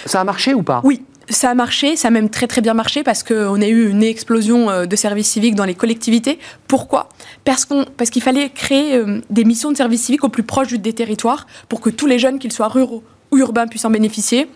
[0.06, 0.80] Ça a marché ou pas?
[0.84, 3.88] Oui, ça a marché, ça a même très très bien marché parce qu'on a eu
[3.88, 6.38] une explosion euh, de services civiques dans les collectivités.
[6.68, 7.08] Pourquoi?
[7.44, 10.72] Parce qu'on parce qu'il fallait créer euh, des missions de services civiques au plus proche
[10.72, 13.02] des territoires pour que tous les jeunes, qu'ils soient ruraux
[13.32, 14.48] ou urbains, puissent en bénéficier.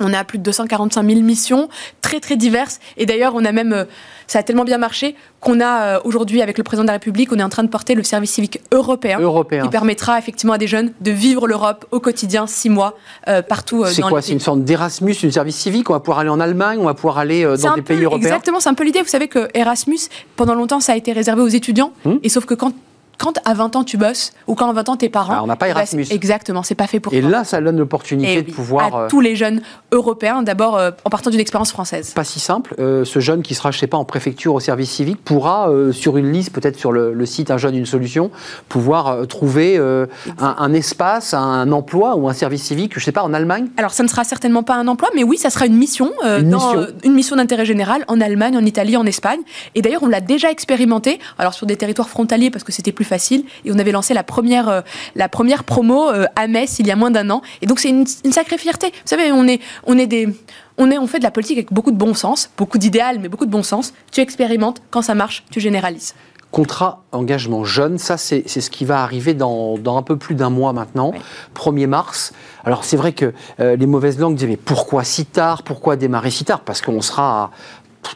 [0.00, 1.68] On a plus de 245 000 missions,
[2.00, 2.80] très très diverses.
[2.96, 3.84] Et d'ailleurs, on a même, euh,
[4.26, 7.38] ça a tellement bien marché qu'on a aujourd'hui, avec le président de la République, on
[7.38, 9.64] est en train de porter le service civique européen, européen.
[9.64, 12.96] qui permettra effectivement à des jeunes de vivre l'Europe au quotidien, six mois,
[13.28, 13.84] euh, partout.
[13.84, 15.90] Euh, c'est quoi C'est une sorte d'Erasmus, une service civique?
[15.90, 18.28] On va pouvoir aller en Allemagne, on va pouvoir aller dans des pays européens?
[18.28, 19.02] Exactement, c'est un peu l'idée.
[19.02, 19.98] Vous savez que Erasmus,
[20.36, 21.92] pendant longtemps, ça a été réservé aux étudiants.
[22.04, 22.18] Hum.
[22.22, 22.72] Et sauf que quand
[23.18, 25.34] quand à 20 ans tu bosses ou quand à 20 ans tes parents.
[25.36, 26.06] Ah, on n'a pas Erasmus.
[26.10, 27.30] exactement, c'est pas fait pour Et toi.
[27.30, 28.94] là, ça donne l'opportunité Et de oui, pouvoir.
[28.94, 29.60] à euh, tous les jeunes
[29.92, 32.12] européens, d'abord euh, en partant d'une expérience française.
[32.14, 32.74] pas si simple.
[32.78, 35.92] Euh, ce jeune qui sera, je sais pas, en préfecture au service civique pourra, euh,
[35.92, 38.30] sur une liste, peut-être sur le, le site Un jeune, une solution,
[38.68, 40.06] pouvoir trouver un,
[40.38, 43.68] un espace, un emploi ou un service civique, je sais pas, en Allemagne?
[43.76, 46.50] Alors, ça ne sera certainement pas un emploi, mais oui, ça sera une mission, Une
[46.50, 46.86] dans, mission.
[47.04, 49.40] une mission d'intérêt général en Allemagne, en Italie, en Espagne.
[49.74, 53.03] Et d'ailleurs, on l'a déjà expérimenté, alors sur des territoires frontaliers parce que c'était plus
[53.04, 53.44] facile.
[53.64, 54.80] Et on avait lancé la première, euh,
[55.14, 57.42] la première promo euh, à Metz il y a moins d'un an.
[57.62, 58.88] Et donc, c'est une, une sacrée fierté.
[58.88, 60.28] Vous savez, on est, on est des.
[60.76, 63.28] On, est, on fait de la politique avec beaucoup de bon sens, beaucoup d'idéal, mais
[63.28, 63.94] beaucoup de bon sens.
[64.10, 66.14] Tu expérimentes, quand ça marche, tu généralises.
[66.50, 70.36] Contrat engagement jeune, ça c'est c'est ce qui va arriver dans, dans un peu plus
[70.36, 71.18] d'un mois maintenant, Oui.
[71.56, 72.32] 1er mars.
[72.64, 75.64] Alors c'est vrai que euh, les mauvaises langues disaient mais pourquoi si tard?
[75.64, 76.60] Pourquoi démarrer si tard?
[76.60, 77.50] Parce qu'on sera à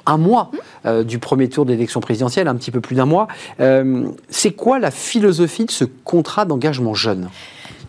[0.07, 0.51] un mois
[0.87, 3.29] euh, du premier tour d'élection présidentielle, un petit peu plus d'un mois.
[3.61, 7.29] Euh, c'est quoi la philosophie de ce contrat d'engagement jeune?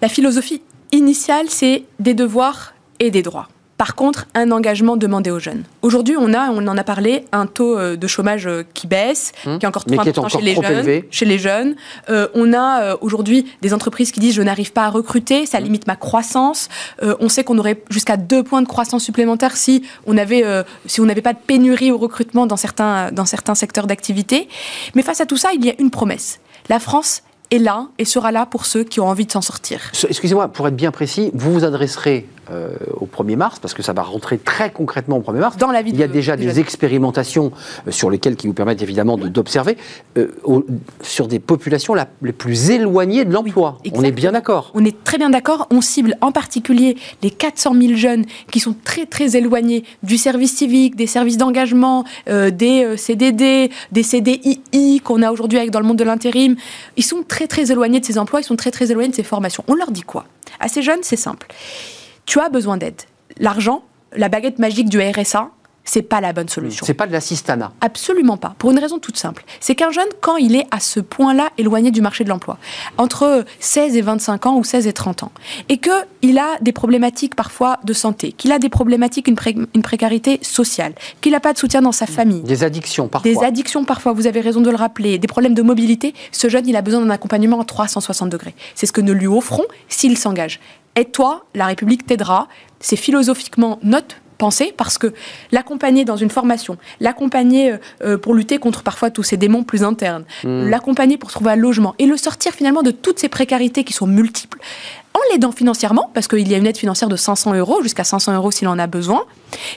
[0.02, 3.48] La philosophie initiale, c'est des devoirs et des droits.
[3.80, 5.64] Par contre, un engagement demandé aux jeunes.
[5.84, 9.32] Aujourd'hui, on a, on en a parlé, un taux euh, de chômage euh, qui baisse,
[9.46, 10.74] Hum, qui est encore 30% encore chez les trop jeunes.
[10.80, 11.08] élevé.
[11.12, 11.76] Chez les jeunes,
[12.10, 15.46] Euh, on a aujourd'hui des entreprises qui disent je n'arrive pas à recruter, Hum.
[15.46, 16.68] ça limite ma croissance.
[17.04, 20.64] Euh, on sait qu'on aurait jusqu'à deux points de croissance supplémentaires si on avait, euh,
[20.86, 24.50] si on n'avait pas de pénurie au recrutement dans certains, dans certains secteurs d'activité.
[24.94, 26.42] Mais face à tout ça, il y a une promesse.
[26.68, 29.80] La France est là et sera là pour ceux qui ont envie de s'en sortir.
[30.08, 33.94] Excusez-moi, pour être bien précis, vous vous adresserez euh, au 1er mars, parce que ça
[33.94, 35.58] va rentrer très concrètement au 1er mars.
[35.58, 37.52] Dans la vie Il y a de- déjà des expérimentations
[37.88, 39.78] euh, sur lesquelles qui vous permettent évidemment de- d'observer
[40.18, 40.28] euh,
[41.02, 43.78] sur des populations la- les plus éloignées de l'emploi.
[43.94, 44.72] On est bien d'accord.
[44.74, 45.68] On est très bien d'accord.
[45.72, 50.56] On cible en particulier les 400 000 jeunes qui sont très très éloignés du service
[50.56, 55.98] civique, des services d'engagement, des CDD, des CDII qu'on a aujourd'hui avec dans le monde
[55.98, 56.56] de l'intérim.
[56.98, 59.24] Ils sont très très éloignés de ces emplois, ils sont très très éloignés de ces
[59.24, 59.64] formations.
[59.68, 60.26] On leur dit quoi?
[60.60, 61.48] À ces jeunes, c'est simple.
[62.30, 63.02] Tu as besoin d'aide.
[63.40, 63.82] L'argent,
[64.16, 65.50] la baguette magique du RSA,
[65.84, 66.86] c'est pas la bonne solution.
[66.86, 67.72] C'est pas de l'assistanat.
[67.82, 68.54] Absolument pas.
[68.60, 69.44] Pour une raison toute simple.
[69.60, 72.60] C'est qu'un jeune, quand il est à ce point-là éloigné du marché de l'emploi,
[73.00, 75.32] entre 16 et 25 ans ou 16 et 30 ans,
[75.70, 79.82] et qu'il a des problématiques parfois de santé, qu'il a des problématiques, une, pré- une
[79.82, 83.32] précarité sociale, qu'il n'a pas de soutien dans sa famille, Des addictions parfois.
[83.32, 86.68] des addictions parfois, vous avez raison de le rappeler, des problèmes de mobilité, ce jeune,
[86.68, 88.54] il a besoin d'un accompagnement à 360 degrés.
[88.76, 90.60] C'est ce que nous lui offrons s'il s'engage.
[91.00, 92.50] Aide-toi, la République t'aidera.
[92.82, 95.14] C'est philosophiquement notre pensée parce que
[95.54, 99.84] l'accompagner dans une formation, l'accompagner euh, euh, pour lutter contre parfois tous ces démons plus
[99.84, 103.94] internes, l'accompagner pour trouver un logement et le sortir finalement de toutes ces précarités qui
[103.94, 104.60] sont multiples,
[105.14, 108.36] en l'aidant financièrement, parce qu'il y a une aide financière de 500 euros, jusqu'à 500
[108.36, 109.24] euros s'il en a besoin,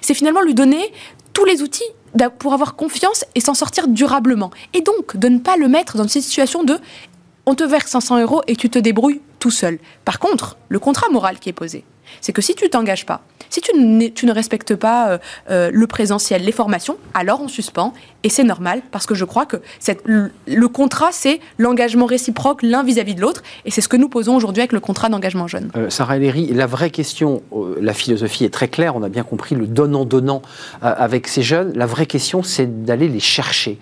[0.00, 0.92] c'est finalement lui donner
[1.34, 1.82] tous les outils
[2.40, 4.50] pour avoir confiance et s'en sortir durablement.
[4.74, 6.78] Et donc, de ne pas le mettre dans cette situation de
[7.46, 9.80] on te verse 500 euros et tu te débrouilles tout seul.
[10.04, 11.84] Par contre, le contrat moral qui est posé,
[12.20, 15.18] c'est que si tu t'engages pas, si tu, ne respectes pas euh,
[15.50, 17.92] euh, le présentiel, les formations, alors on suspend.
[18.24, 22.62] Et c'est normal parce que je crois que cette- le, le contrat, c'est l'engagement réciproque
[22.62, 23.42] l'un vis-à-vis de l'autre.
[23.64, 25.70] Et c'est ce que nous posons aujourd'hui avec le contrat d'engagement jeune.
[25.76, 27.42] Euh, Sarah Ellery, la vraie question,
[27.80, 30.40] la philosophie est très claire, on a bien compris le donnant-donnant
[30.80, 31.72] avec ces jeunes.
[31.74, 33.78] La vraie question, c'est d'aller les chercher.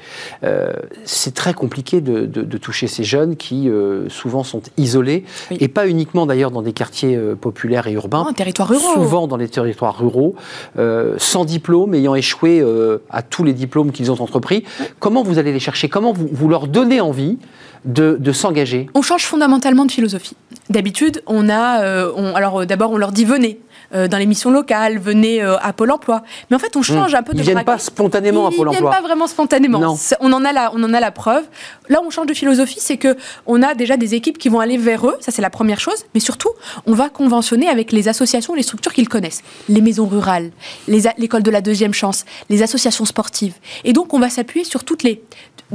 [1.05, 3.69] C'est très compliqué de, de- de toucher ces jeunes qui
[4.09, 5.59] souvent sont isolés, Oui.
[5.61, 8.20] et pas uniquement d'ailleurs dans des quartiers populaires et urbains.
[8.35, 8.95] Territoire rural.
[8.95, 10.35] Souvent dans les territoires ruraux,
[10.79, 14.65] euh, sans diplôme, ayant échoué euh, à tous les diplômes qu'ils ont entrepris.
[14.99, 15.89] Comment vous allez les chercher?
[15.89, 17.39] Comment vous, vous leur donnez envie
[17.85, 18.89] de, de s'engager?
[18.95, 20.37] On change fondamentalement de philosophie.
[20.69, 23.61] D'habitude, on a, euh, on- alors d'abord on leur dit venez
[23.95, 26.23] euh, dans les missions locales, venez euh, à Pôle Emploi.
[26.49, 27.39] Mais en fait, on change un peu de.
[27.39, 27.73] Ils viennent braquet.
[27.73, 29.01] pas spontanément à Ils Pôle viennent emploi.
[29.01, 29.97] pas vraiment spontanément.
[30.21, 31.45] On en a la, on en a la preuve.
[31.89, 33.17] Là, on change de philosophie, c'est que
[33.47, 35.17] on a déjà des équipes qui vont aller vers eux.
[35.21, 36.05] Ça, c'est la première chose.
[36.15, 36.51] Mais surtout,
[36.87, 40.51] on va conventionner avec les associations, les structures qu'ils connaissent, les maisons rurales,
[40.89, 43.55] l'école de la deuxième chance, les associations sportives.
[43.85, 45.23] Et donc, on va s'appuyer sur toutes les,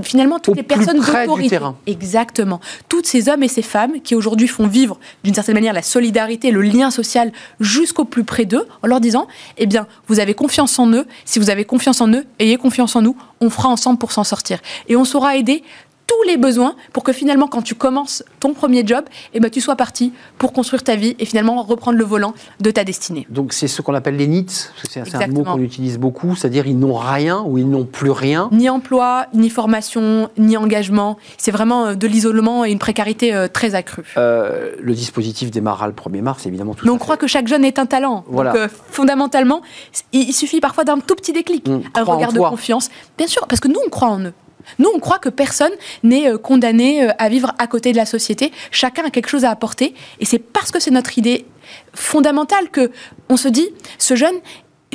[0.03, 1.59] finalement, toutes Au les personnes d'autorité.
[1.87, 2.59] Exactement.
[2.89, 6.51] Toutes ces hommes et ces femmes qui aujourd'hui font vivre d'une certaine manière la solidarité,
[6.51, 9.27] le lien social jusqu'au plus près d'eux, en leur disant,
[9.57, 11.05] eh bien, vous avez confiance en eux.
[11.25, 13.15] Si vous avez confiance en eux, ayez confiance en nous.
[13.41, 14.59] On fera ensemble pour s'en sortir.
[14.87, 15.63] Et on saura aider
[16.07, 19.61] tous les besoins pour que finalement, quand tu commences ton premier job, eh ben, tu
[19.61, 23.25] sois parti pour construire ta vie et finalement reprendre le volant de ta destinée.
[23.29, 26.77] Donc c'est ce qu'on appelle les NITS, c'est un mot qu'on utilise beaucoup, c'est-à-dire ils
[26.77, 28.49] n'ont rien ou ils n'ont plus rien.
[28.51, 31.17] Ni emploi, ni formation, ni engagement.
[31.37, 34.13] C'est vraiment euh, de l'isolement et une précarité euh, très accrue.
[34.17, 36.73] Euh, le dispositif démarrera le 1er mars, évidemment.
[36.73, 38.23] Tout Mais on croit que chaque jeune est un talent.
[38.27, 38.51] Voilà.
[38.51, 39.61] Donc, euh, fondamentalement,
[40.11, 42.89] il suffit parfois d'un tout petit déclic, un regard de confiance.
[43.17, 44.33] Bien sûr, parce que nous, on croit en eux.
[44.79, 45.71] Nous, on croit que personne
[46.03, 48.51] n'est euh, condamné euh, à vivre à côté de la société.
[48.71, 49.93] Chacun a quelque chose à apporter.
[50.19, 51.45] Et c'est parce que c'est notre idée
[51.93, 52.91] fondamentale que
[53.29, 54.35] on se dit, ce jeune,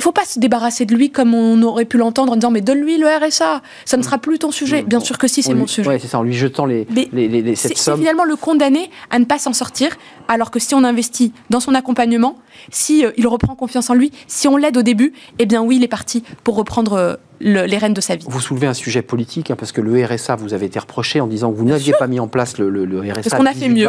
[0.01, 2.61] il faut pas se débarrasser de lui comme on aurait pu l'entendre en disant mais
[2.61, 4.81] donne-lui le RSA, ça ne sera plus ton sujet.
[4.81, 5.87] Bien sûr que si, c'est mon sujet.
[5.87, 7.97] Oui, c'est ça, en lui jetant les, les, les, cette somme.
[7.97, 9.91] C'est finalement le condamner à ne pas s'en sortir,
[10.27, 12.37] alors que si on investit dans son accompagnement,
[12.71, 15.75] si euh, il reprend confiance en lui, si on l'aide au début, eh bien oui,
[15.75, 18.25] il est parti pour reprendre euh, les rênes de sa vie.
[18.27, 21.27] Vous soulevez un sujet politique, hein, parce que le RSA, vous avez été reproché en
[21.27, 23.13] disant que vous n'aviez pas mis en place le, le, le RSA.
[23.13, 23.87] Parce qu'on a fait mieux.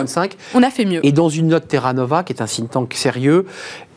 [0.54, 1.00] On a fait mieux.
[1.06, 3.46] Et dans une note Terra Nova, qui est un think tank sérieux,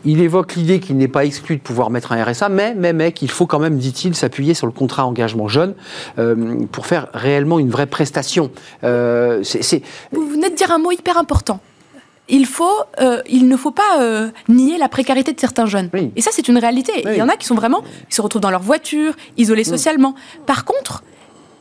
[0.05, 3.11] il évoque l'idée qu'il n'est pas exclu de pouvoir mettre un RSA, mais, mais, mais
[3.11, 5.73] qu'il faut quand même, dit-il, s'appuyer sur le contrat engagement jeune
[6.19, 8.51] euh, pour faire réellement une vraie prestation.
[8.83, 9.43] Euh,
[10.11, 11.59] Vous venez de dire un mot hyper important.
[12.27, 12.65] Il, faut,
[13.01, 15.89] euh, il ne faut pas euh, nier la précarité de certains jeunes.
[16.15, 17.03] Et ça, c'est une réalité.
[17.05, 19.65] Il y en a qui sont vraiment, se retrouvent dans leur voiture, isolés mm.
[19.65, 20.15] socialement.
[20.45, 21.03] Par contre,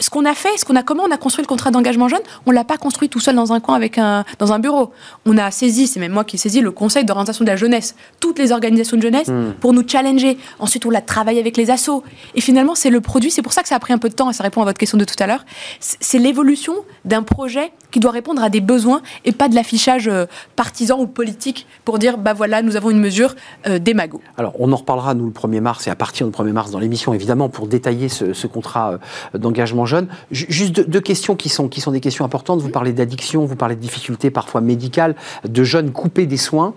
[0.01, 2.20] ce qu'on a fait, ce qu'on a, comment on a construit le contrat d'engagement jeune,
[2.47, 4.92] on l'a pas construit tout seul dans un coin avec un, dans un bureau.
[5.26, 7.95] On a saisi, c'est même moi qui ai saisi le Conseil d'orientation de la jeunesse,
[8.20, 9.53] toutes les organisations de jeunesse, hmm.
[9.61, 10.38] pour nous challenger.
[10.59, 12.03] Ensuite, on l'a travaillé avec les assos.
[12.34, 13.30] Et finalement, c'est le produit.
[13.30, 14.64] C'est pour ça que ça a pris un peu de temps, et ça répond à
[14.64, 15.45] votre question de tout à l'heure.
[15.80, 16.74] C'est l'évolution
[17.05, 20.26] d'un projet qui doit répondre à des besoins et pas de l'affichage euh,
[20.57, 23.34] partisan ou politique pour dire, bah voilà, nous avons une mesure
[23.68, 24.20] euh, démago.
[24.36, 26.80] Alors, on en reparlera, nous, le 1er mars et à partir du 1er mars dans
[26.80, 28.99] l'émission, évidemment, pour détailler ce, ce contrat
[29.34, 29.38] euh,
[29.85, 30.09] d'engagement jeune.
[30.30, 32.61] Juste deux, questions qui sont, qui sont des questions importantes.
[32.61, 35.14] Vous parlez d'addiction, vous parlez de difficultés parfois médicales,
[35.49, 36.74] de jeunes coupés des soins.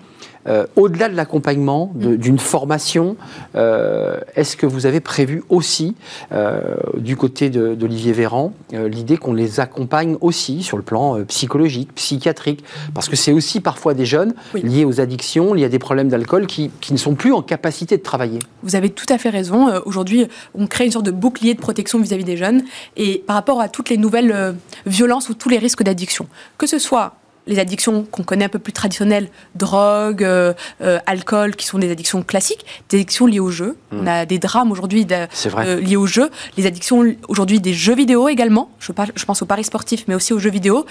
[0.47, 2.15] Euh, au-delà de l'accompagnement, mm.
[2.15, 3.17] d'une formation,
[3.55, 5.95] euh, est-ce que vous avez prévu aussi,
[6.31, 12.63] euh, du côté d'Olivier Véran, l'idée qu'on les accompagne aussi sur le plan psychologique, psychiatrique?
[12.93, 16.47] Parce que c'est aussi parfois des jeunes liés aux addictions, liés à des problèmes d'alcool,
[16.47, 18.39] qui, qui, ne sont plus en capacité de travailler.
[18.63, 19.69] Vous avez tout à fait raison.
[19.85, 22.63] Aujourd'hui, on crée une sorte de bouclier de protection vis-à-vis -vis des jeunes
[22.95, 26.27] et par rapport à toutes les nouvelles violences ou tous les risques d'addiction.
[26.57, 27.15] Que ce soit
[27.47, 31.91] les addictions qu'on connaît un peu plus traditionnelles, drogue, euh, euh, alcool, qui sont des
[31.91, 33.77] addictions classiques, des addictions liées au jeu.
[33.91, 33.99] Hmm.
[34.01, 38.27] On a des drames aujourd'hui euh, liés au jeu, les addictions aujourd'hui des jeux vidéo
[38.27, 38.69] également.
[38.79, 40.85] Je, je, pense aux paris sportifs, mais aussi aux jeux vidéo.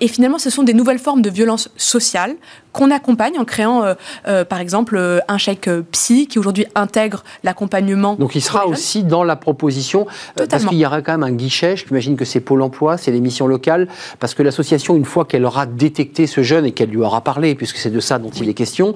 [0.00, 2.36] et finalement, ce sont des nouvelles formes de violence sociale
[2.72, 3.94] qu'on accompagne en créant, euh,
[4.26, 8.14] euh, par exemple, euh, un chèque psy qui aujourd'hui intègre l'accompagnement.
[8.14, 10.06] Donc il sera aussi dans la proposition,
[10.36, 13.12] parce qu'il y aura quand même un guichet, je m'imagine que c'est Pôle emploi, c'est
[13.12, 16.90] les missions locales, parce que l'association, une fois qu'elle aura détecté ce jeune et qu'elle
[16.90, 18.94] lui aura parlé, puisque c'est de ça dont il est question,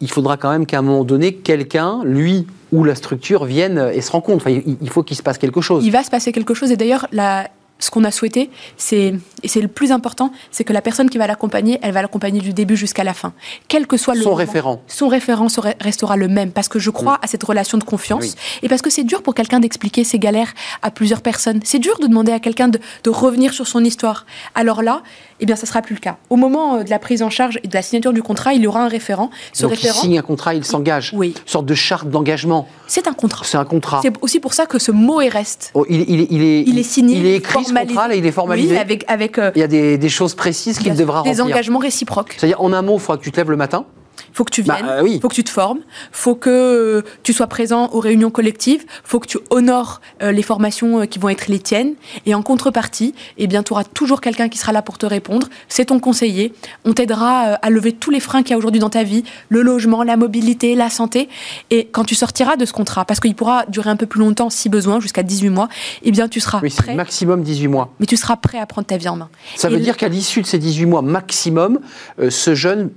[0.00, 4.00] il faudra quand même qu'à un moment donné, quelqu'un, lui ou la structure, vienne et
[4.00, 4.46] se rencontre.
[4.46, 5.84] Enfin, il faut qu'il se passe quelque chose.
[5.84, 7.48] Il va se passer quelque chose, et d'ailleurs, la
[7.82, 11.18] ce qu'on a souhaité, c'est, et c'est le plus important, c'est que la personne qui
[11.18, 13.32] va l'accompagner, elle va l'accompagner du début jusqu'à la fin.
[13.66, 14.80] Quel que soit le Son référent.
[14.86, 15.48] Son référent
[15.80, 18.90] restera le même, parce que je crois à cette relation de confiance, et parce que
[18.90, 21.60] c'est dur pour quelqu'un d'expliquer ses galères à plusieurs personnes.
[21.64, 24.26] C'est dur de demander à quelqu'un de, de revenir sur son histoire.
[24.54, 25.02] Alors là,
[25.42, 26.16] eh bien, ça sera plus le cas.
[26.30, 28.62] Au moment euh, de la prise en charge et de la signature du contrat, il
[28.62, 29.30] y aura un référent.
[29.52, 31.12] Ce Donc, référent, il signe un contrat, il s'engage.
[31.14, 31.34] Oui.
[31.36, 32.68] Une sorte de charte d'engagement.
[32.86, 33.44] C'est un contrat.
[33.44, 34.00] C'est un contrat.
[34.02, 35.72] C'est aussi pour ça que ce mot est reste.
[35.74, 37.18] Oh, il, il, il, est, il est signé.
[37.18, 38.74] Il est écrit, ce contrat, là, il est formalisé.
[38.74, 39.04] Oui, avec.
[39.08, 41.34] avec euh, il y a des, des choses précises qu'il devra remplir.
[41.34, 42.36] Des engagements réciproques.
[42.38, 43.84] C'est-à-dire, en un mot, il faudra que tu te lèves le matin
[44.32, 45.80] faut que tu bah, viennes, il euh, faut que tu te formes,
[46.10, 51.00] faut que tu sois présent aux réunions collectives, faut que tu honores euh, les formations
[51.00, 51.94] euh, qui vont être les tiennes.
[52.26, 55.48] Et en contrepartie, eh bien, tu auras toujours quelqu'un qui sera là pour te répondre.
[55.68, 56.52] C'est ton conseiller.
[56.84, 59.62] On t'aidera à lever tous les freins qu'il y a aujourd'hui dans ta vie, le
[59.62, 61.28] logement, la mobilité, la santé.
[61.70, 64.50] Et quand tu sortiras de ce contrat, parce qu'il pourra durer un peu plus longtemps
[64.50, 65.68] si besoin, jusqu'à 18 mois,
[66.02, 66.94] eh bien, tu seras oui, prêt.
[66.94, 67.94] maximum 18 mois.
[68.00, 69.28] Mais tu seras prêt à prendre ta vie en main.
[69.56, 71.80] Ça veut dire qu'à l'issue de ces 18 mois maximum,
[72.28, 72.90] ce jeune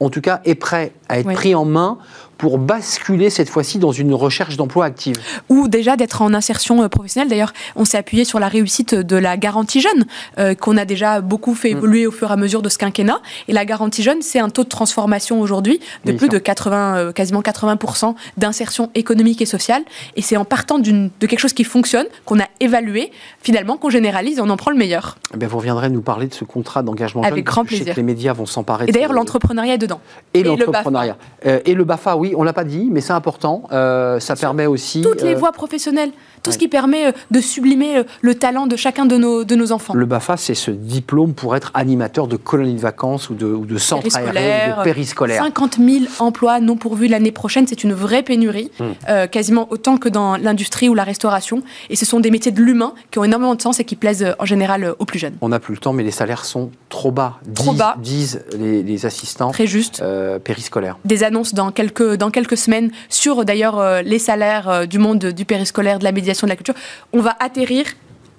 [0.00, 1.98] en tout cas, est prêt à être pris en main
[2.38, 5.16] pour basculer cette fois-ci dans une recherche d'emploi active
[5.48, 7.28] Ou déjà d'être en insertion euh, professionnelle.
[7.28, 10.06] D'ailleurs, on s'est appuyé sur la réussite de la garantie jeune,
[10.38, 11.76] euh, qu'on a déjà beaucoup fait mm.
[11.76, 13.20] évoluer au fur et à mesure de ce quinquennat.
[13.48, 17.12] Et la garantie jeune, c'est un taux de transformation aujourd'hui de plus de 80, euh,
[17.12, 19.82] quasiment 80% d'insertion économique et sociale.
[20.14, 23.10] Et c'est en partant de quelque chose qui fonctionne, qu'on a évalué,
[23.42, 25.18] finalement, qu'on généralise et on en prend le meilleur.
[25.34, 27.32] Eh bien, vous reviendrez nous parler de ce contrat d'engagement jeune.
[27.32, 27.94] Avec grand plaisir.
[27.96, 28.84] les médias vont s'emparer.
[28.86, 30.00] Et d'ailleurs, l'entrepreneuriat est dedans.
[30.34, 31.16] Et, l'entrepreneuriat.
[31.42, 33.64] et le BAFA, oui on l'a pas dit, mais c'est important.
[33.72, 35.02] Euh, ça permet aussi.
[35.02, 36.10] Toutes les euh, voies professionnelles,
[36.42, 39.72] tout ce qui permet euh, de sublimer le talent de chacun de nos, de nos
[39.72, 39.94] enfants.
[39.94, 43.66] Le BAFA, c'est ce diplôme pour être animateur de colonies de vacances ou de, ou
[43.66, 45.42] de centres aériens, de périscolaires.
[45.42, 49.26] 50 000 emplois non pourvus l'année prochaine, c'est une vraie pénurie, hmm.
[49.30, 51.62] quasiment autant que dans l'industrie ou la restauration.
[51.90, 54.34] Et ce sont des métiers de l'humain qui ont énormément de sens et qui plaisent
[54.38, 55.34] en général aux plus jeunes.
[55.40, 57.38] On n'a plus le temps, mais les salaires sont trop bas.
[57.54, 57.96] Trop bas.
[58.00, 59.50] Disent les, les assistants.
[59.50, 60.02] Très juste.
[60.44, 60.98] périscolaires.
[61.04, 65.18] Des annonces dans quelques, dans quelques semaines sur d'ailleurs euh, les salaires euh, du monde
[65.18, 66.74] du périscolaire, de la médiation, de la culture.
[67.12, 67.86] On va atterrir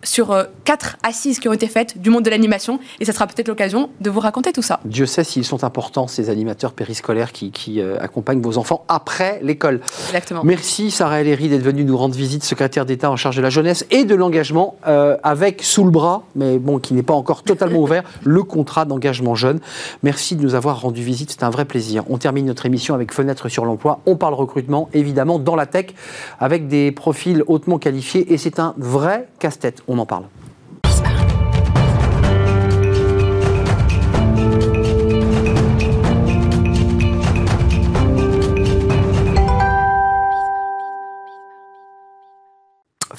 [0.04, 3.28] sur euh, quatre assises qui ont été faites du monde de l'animation et ça sera
[3.28, 4.80] peut-être l'occasion de vous raconter tout ça.
[4.86, 9.82] Dieu sait s'ils sont importants, ces animateurs périscolaires qui, euh, accompagnent vos enfants après l'école.
[10.08, 10.42] Exactement.
[10.44, 13.86] Merci Sarah Ellery d'être venue nous rendre visite, secrétaire d'État en charge de la jeunesse
[13.92, 17.80] et de l'engagement, euh, avec sous le bras, mais bon, qui n'est pas encore totalement
[17.82, 19.60] ouvert, le contrat d'engagement jeune.
[20.04, 22.04] Merci de nous avoir rendu visite, c'est un vrai plaisir.
[22.10, 24.00] On termine notre émission avec Fenêtre sur l'emploi.
[24.06, 25.88] On parle recrutement, évidemment, dans la tech,
[26.40, 30.28] avec des profils hautement qualifiés et c'est un vrai casse-tête on en parle.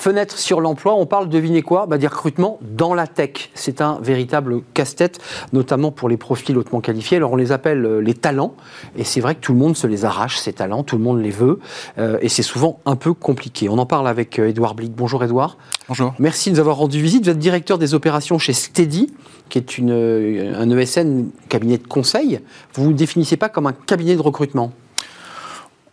[0.00, 1.84] Fenêtre sur l'emploi, on parle, devinez quoi?
[1.84, 3.50] Bah, Des recrutements dans la tech.
[3.52, 5.18] C'est un véritable casse-tête,
[5.52, 7.18] notamment pour les profils hautement qualifiés.
[7.18, 8.54] Alors on les appelle euh, les talents,
[8.96, 11.20] et c'est vrai que tout le monde se les arrache, ces talents, tout le monde
[11.20, 11.60] les veut,
[11.98, 13.68] euh, et c'est souvent un peu compliqué.
[13.68, 14.92] On en parle avec Edouard euh, Blick.
[14.94, 15.58] Bonjour Edouard.
[15.86, 16.14] Bonjour.
[16.18, 17.24] Merci de nous avoir rendu visite.
[17.24, 19.12] Vous êtes directeur des opérations chez Steady,
[19.50, 22.40] qui est une, un ESN, cabinet de conseil.
[22.72, 24.72] Vous ne vous définissez pas comme un cabinet de recrutement?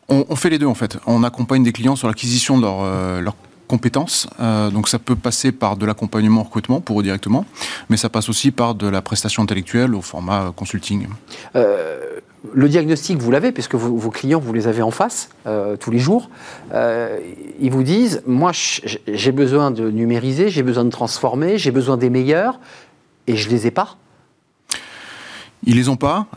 [0.07, 0.97] On, fait les deux en fait.
[1.05, 3.33] On accompagne des clients sur l'acquisition de leur, leur
[3.67, 4.27] compétences.
[4.39, 7.45] Euh, donc ça peut passer par de l'accompagnement recrutement pour eux directement,
[7.89, 11.07] mais ça passe aussi par de la prestation intellectuelle au format consulting.
[11.55, 12.19] Euh,
[12.53, 15.99] le diagnostic, vous l'avez, puisque vos, clients, vous les avez en face euh, tous les
[15.99, 16.29] jours.
[16.73, 22.09] ils vous disent, moi, j'ai besoin de numériser, j'ai besoin de transformer, j'ai besoin des
[22.09, 22.59] meilleurs,
[23.25, 23.97] et je les ai pas.
[25.65, 26.27] Ils les ont pas,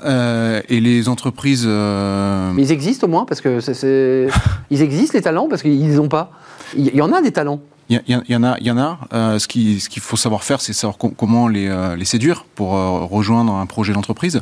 [0.68, 1.66] et les entreprises.
[1.66, 4.26] Mais ils existent au moins parce que c'est,
[4.70, 6.32] ils existent les talents parce qu'ils les ont pas.
[6.76, 7.60] Il y en a des talents.
[7.90, 9.00] Il y, en a, il y en a.
[9.12, 13.04] Euh, ce qu'il faut savoir faire, c'est savoir comment les, euh, les, séduire pour euh,
[13.04, 14.40] rejoindre un projet d'entreprise.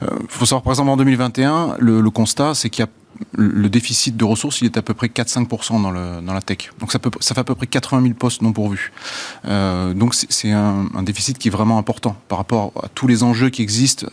[0.00, 2.90] Il faut savoir, par exemple, en 2021, le, constat, c'est qu'il y a
[3.32, 6.70] le déficit de ressources, il est à peu près 4-5% dans, la tech.
[6.80, 8.92] Donc ça, fait à peu près 80 000 postes non pourvus.
[9.44, 13.62] Donc c'est un, déficit qui est vraiment important par rapport à tous les enjeux qui
[13.62, 14.06] existent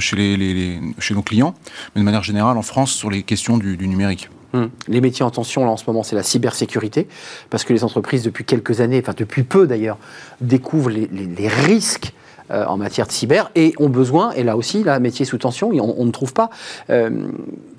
[0.00, 1.54] chez, nos clients,
[1.94, 4.28] mais de manière générale en France sur les questions du numérique.
[4.54, 4.70] Hum.
[4.88, 7.08] Les métiers en tension, là, en ce moment, c'est la cybersécurité,
[7.50, 9.98] parce que les entreprises, depuis quelques années, enfin depuis peu d'ailleurs,
[10.40, 12.12] découvrent les, risques
[12.50, 15.70] euh, en matière de cyber et ont besoin, et là aussi, là, métier sous tension,
[15.70, 16.50] on, ne trouve pas.
[16.90, 17.28] Euh,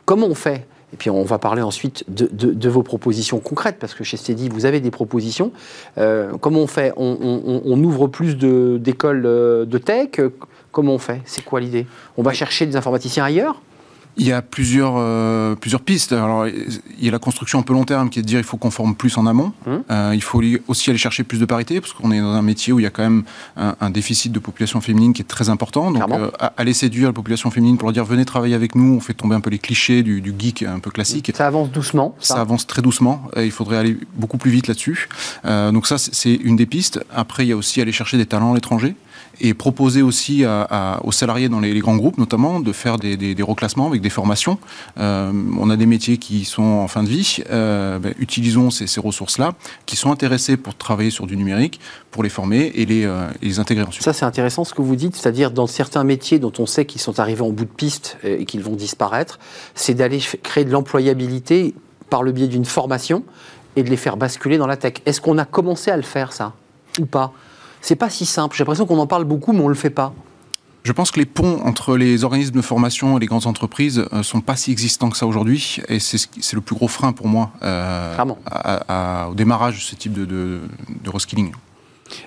[0.05, 0.65] comment on fait?
[0.93, 4.65] Et puis on va parler ensuite de, vos propositions concrètes, parce que chez Steady, vous
[4.65, 5.51] avez des propositions.
[5.97, 6.93] Euh, comment on fait?
[6.97, 10.21] On, ouvre plus d'écoles de tech?
[10.71, 11.21] Comment on fait?
[11.25, 11.87] C'est quoi l'idée?
[12.17, 13.59] On va chercher des informaticiens ailleurs?
[14.17, 16.13] Il y a plusieurs, euh, plusieurs pistes.
[16.13, 18.45] Alors, il y a la construction un peu long terme qui est de dire il
[18.45, 19.53] faut qu'on forme plus en amont.
[19.65, 19.71] Mmh.
[19.89, 22.73] Euh, il faut aussi aller chercher plus de parité parce qu'on est dans un métier
[22.73, 23.23] où il y a quand même
[23.57, 25.91] un, déficit de population féminine qui est très important.
[25.91, 28.99] Donc, euh, aller séduire la population féminine pour leur dire venez travailler avec nous, on
[28.99, 31.31] fait tomber un peu les clichés du, du geek un peu classique.
[31.35, 32.15] Ça avance doucement.
[32.19, 33.23] Ça, avance très doucement.
[33.37, 35.09] il faudrait aller beaucoup plus vite là-dessus.
[35.43, 37.03] donc ça, c'est une des pistes.
[37.13, 38.95] Après, il y a aussi aller chercher des talents à l'étranger
[39.43, 40.45] et proposer aussi
[41.03, 44.57] aux salariés dans les, grands groupes, notamment, de faire des, reclassements avec des formations.
[44.97, 47.39] Euh, on a des métiers qui sont en fin de vie.
[47.51, 49.53] Euh, ben, utilisons ces, ressources-là,
[49.85, 53.59] qui sont intéressés pour travailler sur du numérique, pour les former et les, euh, les
[53.59, 54.03] intégrer ensuite.
[54.03, 57.01] Ça, c'est intéressant ce que vous dites, c'est-à-dire dans certains métiers dont on sait qu'ils
[57.01, 59.39] sont arrivés en bout de piste et qu'ils vont disparaître,
[59.75, 61.75] c'est d'aller créer de l'employabilité
[62.09, 63.23] par le biais d'une formation
[63.75, 64.93] et de les faire basculer dans la tech.
[65.05, 66.53] Est-ce qu'on a commencé à le faire, ça,
[66.99, 67.33] ou pas?
[67.83, 68.55] C'est pas si simple.
[68.55, 70.13] J'ai l'impression qu'on en parle beaucoup, mais on le fait pas.
[70.83, 74.19] Je pense que les ponts entre les organismes de formation et les grandes entreprises ne
[74.19, 77.27] euh, sont pas si existants que ça aujourd'hui, et c'est le plus gros frein pour
[77.27, 78.17] moi euh,
[79.29, 80.61] au démarrage de ce type de, de,
[81.03, 81.51] de reskilling.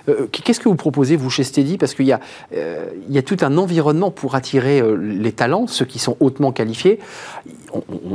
[0.09, 1.77] Euh, qu'est-ce que vous proposez, vous, chez Steady?
[1.77, 2.15] Parce qu'il y,
[2.55, 6.51] euh, y, a tout un environnement pour attirer euh, les talents, ceux qui sont hautement
[6.51, 6.99] qualifiés.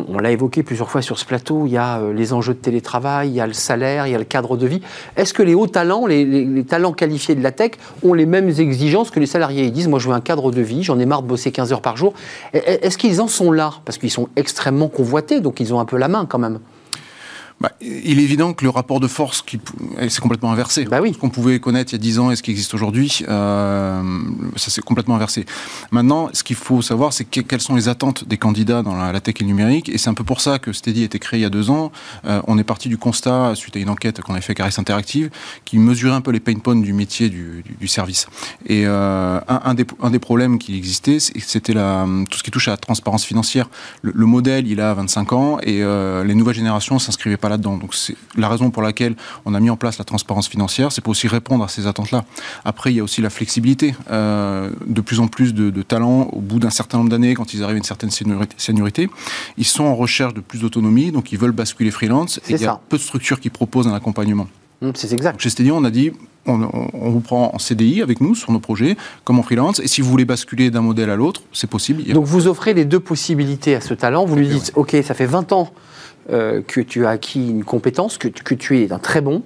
[0.08, 3.28] On, l'a évoqué plusieurs fois sur ce plateau, il y a les enjeux de télétravail,
[3.28, 4.80] il y a le salaire, il y a le cadre de vie.
[5.16, 9.10] Est-ce que les hauts talents, les, talents qualifiés de la tech, ont les mêmes exigences
[9.10, 9.64] que les salariés?
[9.64, 11.70] Ils disent, moi je veux un cadre de vie, j'en ai marre de bosser 15
[11.72, 12.14] heures par jour.
[12.54, 13.74] Est-ce qu'ils en sont là?
[13.84, 16.58] Parce qu'ils sont extrêmement convoités, donc ils ont un peu la main quand même.
[17.62, 19.60] Bah, il est évident que le rapport de force, qui,
[20.08, 20.84] c'est complètement inversé.
[20.84, 21.12] Bah oui.
[21.14, 24.02] Ce qu'on pouvait connaître il y a 10 ans et ce qui existe aujourd'hui, euh,
[24.56, 25.46] ça s'est complètement inversé.
[25.92, 29.36] Maintenant, ce qu'il faut savoir, c'est quelles sont les attentes des candidats dans la, tech
[29.38, 29.88] et le numérique.
[29.90, 31.70] Et c'est un peu pour ça que Steady a été créé il y a deux
[31.70, 31.92] ans.
[32.24, 35.30] Euh, on est parti du constat, suite à une enquête qu'on a fait Caris Interactive,
[35.64, 38.26] qui mesurait un peu les pain points du métier du, du, service.
[38.66, 42.66] Et euh, un, un, des, un, des, problèmes qui existait, c'était tout ce qui touche
[42.66, 43.70] à la transparence financière.
[44.02, 45.80] Le, le modèle, il a 25 ans et
[46.24, 47.76] les nouvelles générations s'inscrivaient pas là-dedans.
[47.76, 51.00] Donc c'est la raison pour laquelle on a mis en place la transparence financière, c'est
[51.00, 52.24] pour aussi répondre à ces attentes-là.
[52.64, 53.94] Après, il y a aussi la flexibilité.
[54.10, 57.62] Euh, de plus en plus de, talents, au bout d'un certain nombre d'années, quand ils
[57.62, 59.08] arrivent à une certaine seniorité,
[59.56, 62.38] ils sont en recherche de plus d'autonomie, donc ils veulent basculer freelance.
[62.48, 64.46] Et il y a peu de structures qui proposent un accompagnement.
[64.82, 65.40] Hum, c'est exact.
[65.40, 66.12] Chez Steady, on a dit
[66.46, 69.78] on, vous prend en CDI avec nous sur nos projets, comme en freelance.
[69.80, 72.04] Et si vous voulez basculer d'un modèle à l'autre, c'est possible.
[72.12, 74.24] Donc vous offrez les deux possibilités à ce talent.
[74.24, 75.72] Vous lui dites, OK, ça fait 20 ans
[76.28, 79.42] que tu as acquis une compétence, que, que tu es un très bon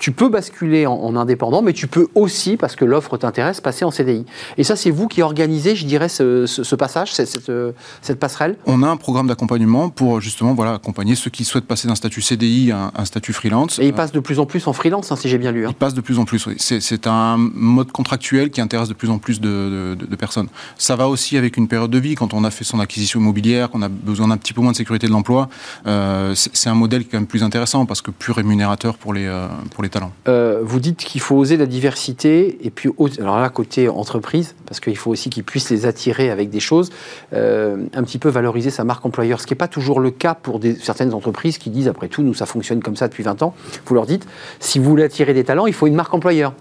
[0.00, 3.90] tu peux basculer en, indépendant, mais tu peux aussi, parce que l'offre t'intéresse, passer en
[3.90, 4.24] CDI.
[4.56, 8.56] Et ça, c'est vous qui organisez, je dirais, ce, passage, cette, passerelle?
[8.64, 12.22] On a un programme d'accompagnement pour justement voilà, accompagner ceux qui souhaitent passer d'un statut
[12.22, 13.78] CDI à un, statut freelance.
[13.78, 15.66] Et ils passent de plus en plus en freelance, hein, si j'ai bien lu.
[15.66, 15.70] Hein.
[15.72, 16.54] Ils passent de plus en plus, oui.
[16.58, 20.48] C'est un mode contractuel qui intéresse de plus en plus de, personnes.
[20.78, 22.14] Ça va aussi avec une période de vie.
[22.14, 24.76] Quand on a fait son acquisition immobilière, qu'on a besoin d'un petit peu moins de
[24.76, 25.50] sécurité de l'emploi,
[25.86, 29.12] euh, c'est un modèle qui est quand même plus intéressant parce que plus rémunérateur pour
[29.12, 29.89] les, euh, pour les
[30.28, 34.80] euh, vous dites qu'il faut oser la diversité, et puis, alors là, côté entreprise, parce
[34.80, 36.90] qu'il faut aussi qu'ils puissent les attirer avec des choses,
[37.32, 40.34] euh, un petit peu valoriser sa marque employeur, ce qui n'est pas toujours le cas
[40.34, 43.54] pour certaines entreprises qui disent, après tout, nous, ça fonctionne comme ça depuis 20 ans.
[43.86, 44.26] Vous leur dites,
[44.60, 46.52] si vous voulez attirer des talents, il faut une marque employeur.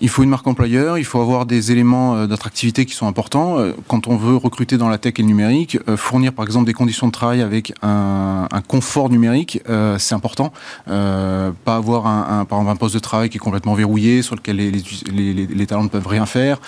[0.00, 3.58] Il faut une marque employeur, il faut avoir des éléments euh, d'attractivité qui sont importants.
[3.58, 6.66] Euh, quand on veut recruter dans la tech et le numérique, euh, fournir par exemple
[6.66, 9.62] des conditions de travail avec un, confort numérique,
[9.98, 10.52] c'est important.
[10.86, 15.88] pas avoir un, poste de travail qui est complètement verrouillé, sur lequel les, talents ne
[15.88, 16.60] peuvent rien faire.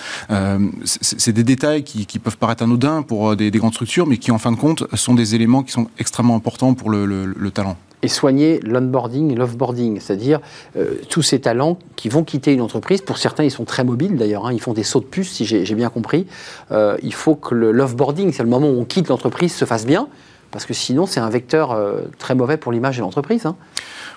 [0.83, 4.51] c'est des détails qui, peuvent paraître anodins pour des, grandes structures, mais qui en fin
[4.51, 9.35] de compte sont des éléments qui sont extrêmement importants pour le talent et soigner l'onboarding
[9.35, 10.39] l'offboarding, c'est-à-dire
[10.77, 13.01] euh, tous ces talents qui vont quitter une entreprise.
[13.01, 15.45] Pour certains, ils sont très mobiles d'ailleurs, hein, ils font des sauts de puce, si
[15.45, 16.27] j'ai bien compris.
[16.71, 20.07] Euh, il faut que l'offboarding, c'est le moment où on quitte l'entreprise, se fasse bien,
[20.51, 23.45] parce que sinon, c'est un vecteur euh, très mauvais pour l'image de l'entreprise.
[23.45, 23.55] Hein.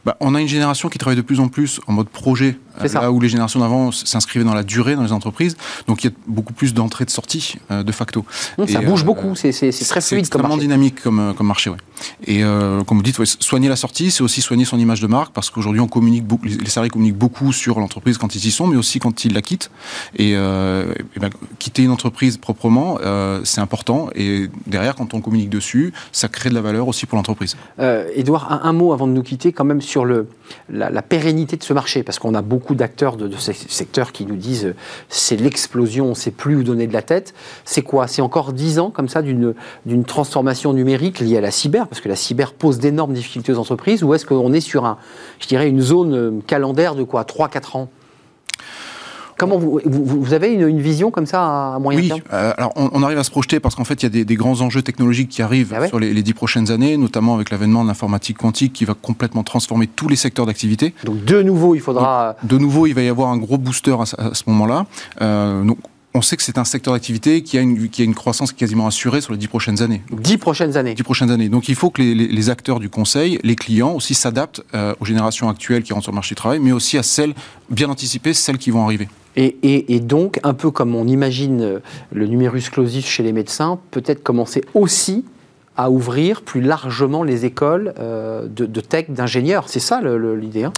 [0.05, 2.59] Bah, on a une génération qui travaille de plus en plus en mode projet,
[2.93, 5.57] là où les générations d'avant s'inscrivaient dans la durée dans les entreprises.
[5.87, 8.25] Donc il y a beaucoup plus d'entrées de sorties euh, de facto.
[8.69, 10.03] ça bouge euh, beaucoup, c'est très fluide.
[10.03, 11.71] C'est extrêmement dynamique comme, euh, comme marché.
[11.71, 11.79] Ouais.
[12.27, 15.49] Et comme vous dites, soigner la sortie, c'est aussi soigner son image de marque parce
[15.49, 18.77] qu'aujourd'hui on communique beaucoup, les salariés communiquent beaucoup sur l'entreprise quand ils y sont, mais
[18.77, 19.71] aussi quand ils la quittent.
[20.17, 22.99] Et, ben, quitter une entreprise proprement,
[23.45, 24.11] c'est important.
[24.15, 25.95] Et derrière, quand on communique dessus,
[26.25, 27.55] ça crée de la valeur aussi pour l'entreprise.
[28.15, 30.27] Edouard, un, un, mot avant de nous quitter, quand même sur le,
[30.71, 34.37] la, pérennité de ce marché, parce qu'on a beaucoup d'acteurs de, ce secteur qui nous
[34.37, 34.75] disent euh,
[35.09, 37.35] c'est l'explosion, on ne sait plus où donner de la tête.
[37.65, 38.07] C'est quoi?
[38.07, 42.09] C'est encore dix ans comme ça d'une transformation numérique liée à la cyber, parce que
[42.09, 44.97] la cyber pose d'énormes difficultés aux entreprises, ou est-ce qu'on est sur un,
[45.41, 47.25] je dirais, une zone euh, calendaire de quoi?
[47.25, 47.91] 3-4 ans?
[49.37, 53.03] Comment vous, vous, avez une, vision comme ça à moyen oui, terme euh, alors on,
[53.03, 55.43] arrive à se projeter parce qu'en fait il y a des, grands enjeux technologiques qui
[55.43, 58.95] arrivent ah sur les, dix prochaines années, notamment avec l'avènement de l'informatique quantique qui va
[58.95, 60.95] complètement transformer tous les secteurs d'activité.
[61.05, 62.37] Donc de nouveau il faudra...
[62.43, 64.87] de nouveau il va y avoir un gros booster à, ce moment-là.
[65.21, 65.79] Euh, donc
[66.17, 68.87] on sait que c'est un secteur d'activité qui, a une, qui a une croissance quasiment
[68.87, 70.01] assurée sur les dix prochaines années.
[70.13, 70.95] Dix prochaines années.
[70.95, 71.49] Dix prochaines années.
[71.49, 75.49] Donc il faut que les, acteurs du conseil, les clients aussi s'adaptent euh, aux générations
[75.49, 77.35] actuelles qui rentrent sur le marché du travail, mais aussi à celles,
[77.69, 79.09] bien anticipées, celles qui vont arriver.
[79.37, 81.79] Et, donc, un peu comme on imagine euh,
[82.13, 85.25] le numérus clausus chez les médecins, peut-être commencer aussi
[85.77, 89.69] à ouvrir plus largement les écoles euh, de, tech, d'ingénieurs.
[89.69, 90.73] C'est ça l'idée hein?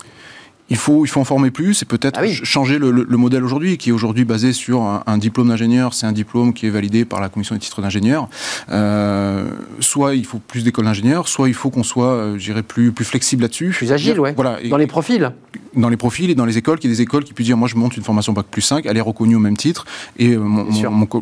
[0.68, 3.90] Il faut, il faut en former plus et peut-être ah changer le, modèle aujourd'hui, qui
[3.90, 5.94] est aujourd'hui basé sur un, diplôme d'ingénieur.
[5.94, 8.28] C'est un diplôme qui est validé par la commission des titres d'ingénieur.
[8.70, 9.48] Euh,
[9.80, 13.04] soit il faut plus d'écoles d'ingénieurs, soit il faut qu'on soit, euh, j'irais, plus, plus
[13.04, 13.70] flexible là-dessus.
[13.70, 14.32] Plus agile, ouais.
[14.34, 14.58] Voilà.
[14.68, 15.32] Dans les profils
[15.74, 17.56] Dans les profils et dans les écoles, qu'il y ait des écoles qui puissent dire
[17.56, 19.84] moi je monte une formation Bac plus 5, elle est reconnue au même titre,
[20.18, 20.66] et euh, mon,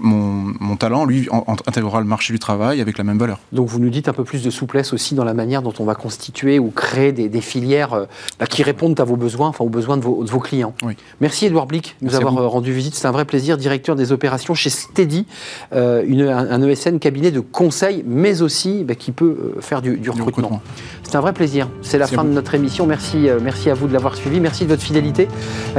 [0.00, 1.28] mon, mon, talent, lui,
[1.66, 3.40] intégrera le marché du travail avec la même valeur.
[3.52, 5.84] Donc vous nous dites un peu plus de souplesse aussi dans la manière dont on
[5.84, 8.06] va constituer ou créer des, des filières
[8.38, 10.74] bah, qui répondent à vos besoins enfin aux besoins de vos, clients.
[11.20, 12.94] Merci Edouard Blick de nous avoir euh, rendu visite.
[12.94, 15.26] C'est un vrai plaisir, directeur des opérations chez Steady,
[15.72, 19.98] euh, une, un, ESN cabinet de conseil, mais aussi bah, qui peut euh, faire du,
[20.10, 20.60] recrutement.
[21.02, 21.68] C'est un vrai plaisir.
[21.82, 22.86] C'est la fin de notre émission.
[22.86, 24.40] Merci, merci à vous de l'avoir suivi.
[24.40, 25.28] Merci de votre fidélité.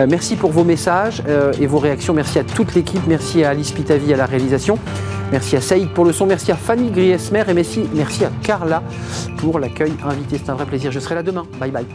[0.07, 1.21] merci pour vos messages
[1.59, 2.13] et vos réactions.
[2.13, 3.01] Merci à toute l'équipe.
[3.07, 4.77] Merci à Alice Pitavi à la réalisation.
[5.31, 6.25] Merci à Saïd pour le son.
[6.25, 8.83] Merci à Fanny Griesmer et merci, merci à Carla
[9.37, 10.37] pour l'accueil invité.
[10.37, 10.91] C'est un vrai plaisir.
[10.91, 11.45] Je serai là demain.
[11.59, 11.85] Bye bye.